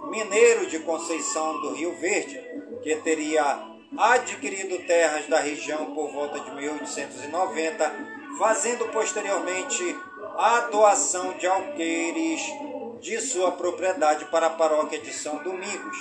mineiro 0.10 0.66
de 0.68 0.80
Conceição 0.80 1.60
do 1.60 1.74
Rio 1.74 1.94
Verde, 1.98 2.42
que 2.82 2.96
teria 2.98 3.73
adquirido 3.98 4.86
terras 4.86 5.28
da 5.28 5.40
região 5.40 5.94
por 5.94 6.12
volta 6.12 6.40
de 6.40 6.52
1890, 6.52 7.92
fazendo 8.38 8.86
posteriormente 8.90 9.96
a 10.38 10.62
doação 10.72 11.34
de 11.34 11.46
alqueires 11.46 12.42
de 13.00 13.20
sua 13.22 13.52
propriedade 13.52 14.26
para 14.26 14.48
a 14.48 14.52
paróquia 14.52 15.00
de 15.00 15.14
São 15.14 15.38
Domingos. 15.44 15.98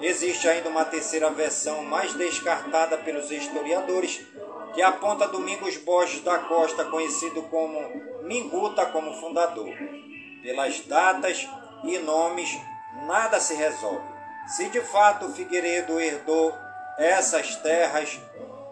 Existe 0.00 0.46
ainda 0.46 0.68
uma 0.68 0.84
terceira 0.84 1.30
versão 1.30 1.82
mais 1.82 2.12
descartada 2.14 2.98
pelos 2.98 3.30
historiadores, 3.30 4.20
que 4.74 4.82
aponta 4.82 5.26
Domingos 5.28 5.78
Borges 5.78 6.20
da 6.20 6.38
Costa, 6.40 6.84
conhecido 6.84 7.42
como 7.44 7.80
Minguta, 8.24 8.84
como 8.86 9.14
fundador. 9.14 9.72
Pelas 10.42 10.80
datas 10.80 11.48
e 11.82 11.98
nomes, 11.98 12.50
nada 13.06 13.40
se 13.40 13.54
resolve. 13.54 14.04
Se 14.48 14.68
de 14.68 14.80
fato 14.80 15.30
Figueiredo 15.30 15.98
herdou 15.98 16.52
essas 16.98 17.56
terras 17.56 18.18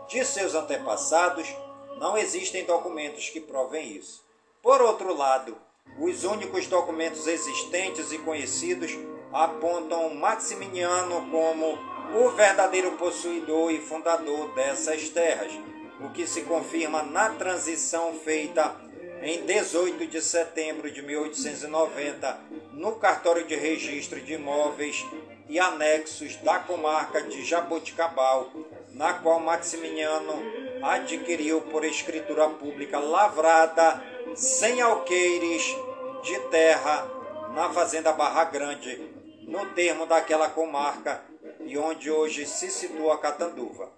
de 0.08 0.24
seus 0.24 0.54
antepassados, 0.54 1.48
não 1.98 2.16
existem 2.16 2.64
documentos 2.64 3.28
que 3.30 3.40
provem 3.40 3.96
isso. 3.96 4.24
Por 4.62 4.80
outro 4.80 5.14
lado, 5.14 5.56
os 5.98 6.24
únicos 6.24 6.66
documentos 6.66 7.26
existentes 7.26 8.12
e 8.12 8.18
conhecidos 8.18 8.92
apontam 9.32 10.14
Maximiano 10.14 11.30
como 11.30 11.78
o 12.14 12.30
verdadeiro 12.30 12.92
possuidor 12.92 13.70
e 13.72 13.80
fundador 13.80 14.54
dessas 14.54 15.08
terras, 15.08 15.52
o 16.00 16.10
que 16.10 16.26
se 16.26 16.42
confirma 16.42 17.02
na 17.02 17.30
transição 17.30 18.14
feita 18.14 18.74
em 19.22 19.44
18 19.44 20.06
de 20.06 20.20
setembro 20.20 20.90
de 20.90 21.00
1890 21.02 22.40
no 22.72 22.96
cartório 22.96 23.46
de 23.46 23.54
registro 23.54 24.20
de 24.20 24.34
imóveis 24.34 25.04
e 25.48 25.58
anexos 25.58 26.36
da 26.36 26.58
comarca 26.58 27.22
de 27.22 27.44
Jaboticabal, 27.44 28.50
na 28.92 29.14
qual 29.14 29.40
Maximiano 29.40 30.42
adquiriu 30.82 31.60
por 31.62 31.84
escritura 31.84 32.48
pública 32.48 32.98
lavrada 32.98 34.02
sem 34.34 34.80
alqueires 34.80 35.64
de 36.22 36.38
terra 36.50 37.08
na 37.54 37.70
fazenda 37.70 38.12
Barra 38.12 38.44
Grande, 38.44 39.00
no 39.42 39.66
termo 39.66 40.06
daquela 40.06 40.48
comarca 40.48 41.22
e 41.60 41.76
onde 41.78 42.10
hoje 42.10 42.46
se 42.46 42.70
situa 42.70 43.18
Catanduva. 43.18 43.92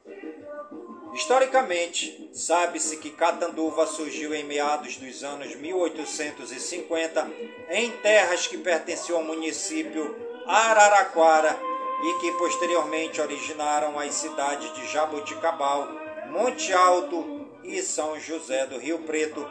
Historicamente, 1.14 2.30
sabe-se 2.34 2.98
que 2.98 3.10
Catanduva 3.10 3.86
surgiu 3.86 4.34
em 4.34 4.44
meados 4.44 4.96
dos 4.96 5.24
anos 5.24 5.54
1850 5.54 7.30
em 7.70 7.90
terras 7.90 8.46
que 8.46 8.58
pertenciam 8.58 9.18
ao 9.18 9.24
município 9.24 10.25
Araraquara 10.46 11.58
e 12.02 12.20
que 12.20 12.30
posteriormente 12.32 13.20
originaram 13.20 13.98
as 13.98 14.14
cidades 14.14 14.72
de 14.74 14.86
Jaboticabal, 14.86 15.88
Monte 16.30 16.72
Alto 16.72 17.46
e 17.64 17.82
São 17.82 18.18
José 18.20 18.66
do 18.66 18.78
Rio 18.78 19.00
Preto, 19.00 19.44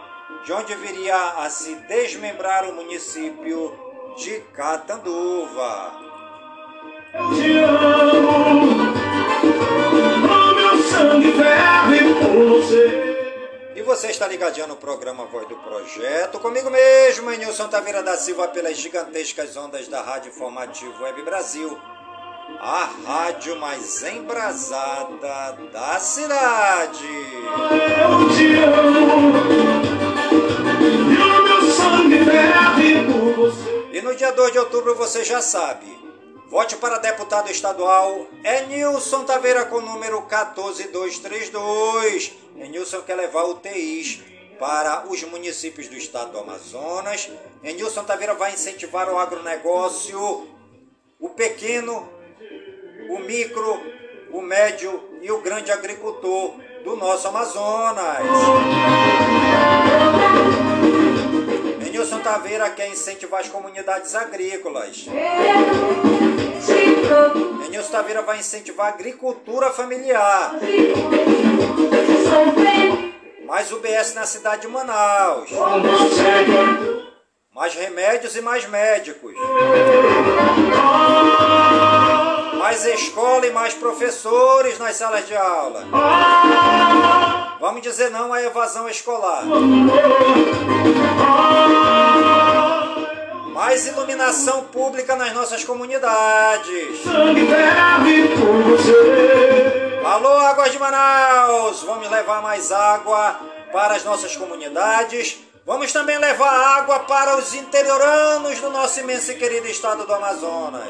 de 0.45 0.53
onde 0.53 0.73
viria 0.75 1.15
a 1.37 1.49
se 1.49 1.75
desmembrar 1.87 2.69
o 2.69 2.73
município 2.73 3.73
de 4.17 4.39
Catanduva. 4.53 5.99
Eu 7.13 7.35
te 7.35 7.57
amo, 7.57 8.93
meu 10.55 10.83
sangue 10.83 11.31
ferve 11.33 12.13
por 12.15 12.47
você. 12.49 12.94
Você 13.95 14.07
está 14.07 14.27
ligadinho 14.27 14.67
no 14.67 14.75
programa 14.75 15.25
Voz 15.25 15.47
do 15.47 15.55
Projeto, 15.55 16.37
comigo 16.37 16.69
mesmo, 16.69 17.31
Nilson 17.31 17.69
Taveira 17.69 18.03
da 18.03 18.17
Silva, 18.17 18.49
pelas 18.49 18.75
gigantescas 18.75 19.55
ondas 19.55 19.87
da 19.87 20.01
Rádio 20.01 20.31
Informativo 20.31 21.01
Web 21.01 21.21
Brasil, 21.21 21.79
a 22.59 22.89
rádio 23.05 23.55
mais 23.55 24.03
embrasada 24.03 25.57
da 25.71 25.97
cidade. 25.97 27.07
Eu 27.07 28.27
te 28.35 28.55
amo, 28.65 29.31
e 31.09 31.17
o 31.17 31.43
meu 31.43 31.61
sangue 31.71 32.25
ferve 32.25 33.05
por 33.05 33.33
você. 33.33 33.85
E 33.93 34.01
no 34.01 34.13
dia 34.13 34.33
2 34.33 34.51
de 34.51 34.59
outubro 34.59 34.93
você 34.95 35.23
já 35.23 35.41
sabe. 35.41 35.85
Vote 36.49 36.75
para 36.75 36.97
deputado 36.97 37.49
estadual 37.49 38.27
é 38.43 38.63
Nilson 38.63 39.23
Taveira 39.23 39.63
com 39.63 39.77
o 39.77 39.81
número 39.81 40.21
14232. 40.23 42.43
E 42.55 42.69
Nilson 42.69 43.01
quer 43.01 43.15
levar 43.15 43.43
UTIs 43.43 44.21
para 44.57 45.05
os 45.09 45.21
municípios 45.23 45.87
do 45.87 45.95
estado 45.95 46.31
do 46.31 46.39
Amazonas. 46.39 47.29
E 47.61 47.73
Nilson 47.73 48.03
Taveira 48.03 48.33
vai 48.33 48.53
incentivar 48.53 49.09
o 49.09 49.17
agronegócio, 49.19 50.47
o 51.19 51.29
pequeno, 51.29 52.07
o 53.09 53.19
micro, 53.19 53.79
o 54.31 54.41
médio 54.41 55.03
e 55.21 55.29
o 55.31 55.41
grande 55.41 55.71
agricultor 55.71 56.55
do 56.83 56.95
nosso 56.95 57.27
Amazonas. 57.27 58.19
Nilson 61.91 62.19
Taveira 62.19 62.69
quer 62.69 62.89
incentivar 62.89 63.41
as 63.41 63.49
comunidades 63.49 64.15
agrícolas. 64.15 65.07
Nilson 67.69 67.91
Taveira 67.91 68.21
vai 68.21 68.39
incentivar 68.39 68.87
a 68.87 68.89
agricultura 68.89 69.71
familiar. 69.71 70.55
Mais 73.45 73.71
UBS 73.71 74.13
na 74.15 74.25
cidade 74.25 74.63
de 74.63 74.67
Manaus. 74.67 75.49
mais 77.53 77.73
remédios 77.73 78.35
e 78.35 78.41
mais 78.41 78.67
médicos. 78.67 79.33
Mais 82.57 82.85
escola 82.85 83.45
e 83.45 83.51
mais 83.51 83.73
professores 83.75 84.77
nas 84.79 84.95
salas 84.95 85.25
de 85.27 85.35
aula. 85.35 85.83
Vamos 87.61 87.81
dizer 87.81 88.09
não 88.11 88.33
à 88.33 88.41
evasão 88.41 88.89
escolar. 88.89 89.45
Mais 93.53 93.87
iluminação 93.87 94.63
pública 94.65 95.15
nas 95.15 95.31
nossas 95.33 95.63
comunidades. 95.63 97.03
Sangue 97.03 97.47
ferve 97.47 98.27
por 98.35 98.63
você. 98.63 99.54
Alô, 100.05 100.37
Águas 100.37 100.71
de 100.71 100.77
Manaus! 100.77 101.81
Vamos 101.81 102.07
levar 102.11 102.39
mais 102.39 102.71
água 102.71 103.39
para 103.71 103.95
as 103.95 104.03
nossas 104.03 104.35
comunidades. 104.35 105.39
Vamos 105.65 105.91
também 105.91 106.19
levar 106.19 106.77
água 106.77 106.99
para 106.99 107.35
os 107.37 107.55
interioranos 107.55 108.59
do 108.59 108.69
nosso 108.69 108.99
imenso 108.99 109.31
e 109.31 109.35
querido 109.35 109.67
estado 109.67 110.05
do 110.05 110.13
Amazonas. 110.13 110.83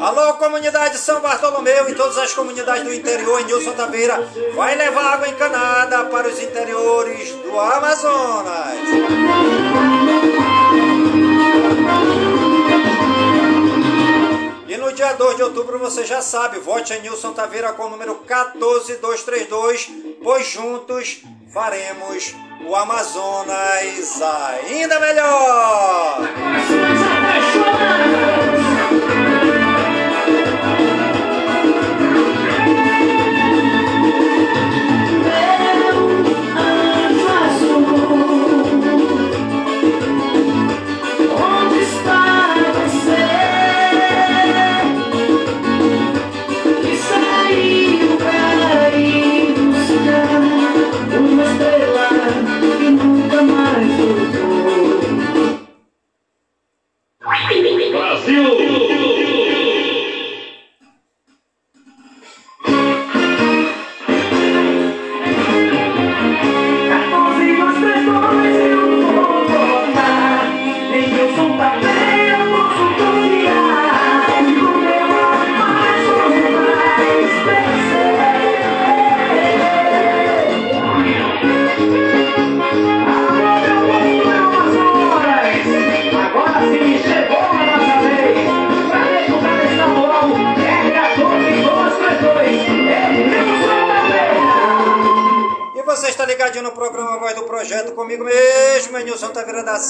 Alô, 0.00 0.34
comunidade 0.34 0.98
São 0.98 1.20
Bartolomeu 1.20 1.90
e 1.90 1.96
todas 1.96 2.16
as 2.16 2.32
comunidades 2.32 2.84
do 2.84 2.94
interior 2.94 3.40
em 3.40 3.44
Nilson 3.44 3.72
Taveira. 3.72 4.24
Vai 4.54 4.76
levar 4.76 5.14
água 5.14 5.28
encanada 5.28 6.04
para 6.04 6.28
os 6.28 6.40
interiores 6.40 7.32
do 7.32 7.58
Amazonas. 7.58 8.78
Dia 14.98 15.12
2 15.12 15.36
de 15.36 15.44
outubro 15.44 15.78
você 15.78 16.04
já 16.04 16.20
sabe, 16.20 16.58
vote 16.58 16.92
em 16.92 17.00
Nilson 17.02 17.32
Taveira 17.32 17.72
com 17.72 17.84
o 17.84 17.88
número 17.88 18.16
14232, 18.16 19.92
pois 20.20 20.44
juntos 20.48 21.22
faremos 21.54 22.34
o 22.66 22.74
Amazonas 22.74 24.20
ainda 24.20 24.98
melhor. 24.98 26.18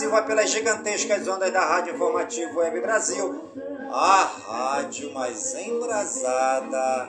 Silva, 0.08 0.22
pelas 0.22 0.50
gigantescas 0.50 1.28
ondas 1.28 1.52
da 1.52 1.60
Rádio 1.60 1.94
Informativo 1.94 2.60
Web 2.60 2.80
Brasil, 2.80 3.44
a 3.92 4.26
rádio 4.48 5.12
mais 5.12 5.54
embrasada 5.54 7.08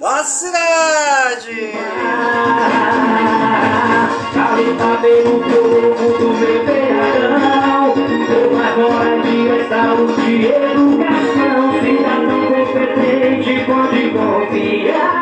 da 0.00 0.24
cidade. 0.24 1.72
Saúde 9.68 10.30
e 10.30 10.46
educação 10.46 11.72
Cidadão 11.80 12.42
competente 12.48 13.64
pode 13.66 14.10
confiar 14.10 15.10
E 15.16 15.19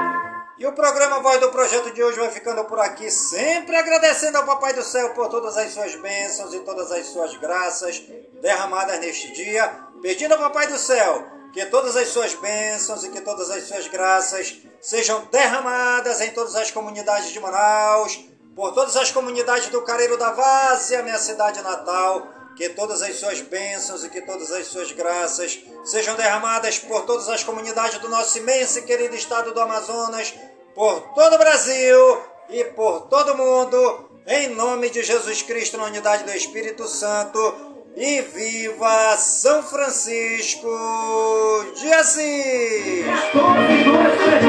programa 0.78 1.18
Voz 1.18 1.40
do 1.40 1.48
Projeto 1.48 1.92
de 1.92 2.00
hoje 2.00 2.20
vai 2.20 2.30
ficando 2.30 2.64
por 2.64 2.78
aqui, 2.78 3.10
sempre 3.10 3.74
agradecendo 3.74 4.38
ao 4.38 4.46
Papai 4.46 4.72
do 4.72 4.82
Céu 4.84 5.10
por 5.10 5.28
todas 5.28 5.56
as 5.56 5.72
suas 5.72 5.96
bênçãos 5.96 6.54
e 6.54 6.60
todas 6.60 6.92
as 6.92 7.06
suas 7.06 7.36
graças 7.36 8.00
derramadas 8.40 9.00
neste 9.00 9.32
dia, 9.32 9.76
pedindo 10.00 10.34
ao 10.34 10.38
Papai 10.38 10.68
do 10.68 10.78
Céu 10.78 11.26
que 11.52 11.66
todas 11.66 11.96
as 11.96 12.06
suas 12.10 12.32
bênçãos 12.34 13.02
e 13.02 13.08
que 13.08 13.20
todas 13.20 13.50
as 13.50 13.64
suas 13.64 13.88
graças 13.88 14.56
sejam 14.80 15.26
derramadas 15.32 16.20
em 16.20 16.30
todas 16.30 16.54
as 16.54 16.70
comunidades 16.70 17.32
de 17.32 17.40
Manaus, 17.40 18.24
por 18.54 18.72
todas 18.72 18.96
as 18.96 19.10
comunidades 19.10 19.70
do 19.70 19.82
Careiro 19.82 20.16
da 20.16 20.30
Várzea, 20.30 21.02
minha 21.02 21.18
cidade 21.18 21.60
natal, 21.60 22.28
que 22.56 22.68
todas 22.68 23.02
as 23.02 23.16
suas 23.16 23.40
bênçãos 23.40 24.04
e 24.04 24.08
que 24.08 24.22
todas 24.22 24.52
as 24.52 24.68
suas 24.68 24.92
graças 24.92 25.58
sejam 25.84 26.14
derramadas 26.14 26.78
por 26.78 27.04
todas 27.04 27.28
as 27.28 27.42
comunidades 27.42 27.98
do 27.98 28.08
nosso 28.08 28.38
imenso 28.38 28.78
e 28.78 28.82
querido 28.82 29.16
estado 29.16 29.52
do 29.52 29.60
Amazonas, 29.60 30.32
por 30.74 31.00
todo 31.14 31.34
o 31.34 31.38
Brasil 31.38 32.18
e 32.50 32.64
por 32.64 33.02
todo 33.02 33.32
o 33.32 33.36
mundo, 33.36 34.08
em 34.26 34.48
nome 34.48 34.90
de 34.90 35.02
Jesus 35.02 35.42
Cristo, 35.42 35.76
na 35.76 35.84
unidade 35.84 36.24
do 36.24 36.32
Espírito 36.32 36.86
Santo. 36.86 37.66
E 37.96 38.22
viva 38.22 39.16
São 39.16 39.62
Francisco 39.62 40.68
de 41.74 41.92
Assis! 41.92 43.04
12, 43.34 43.84
2, 43.84 44.22
3, 44.22 44.44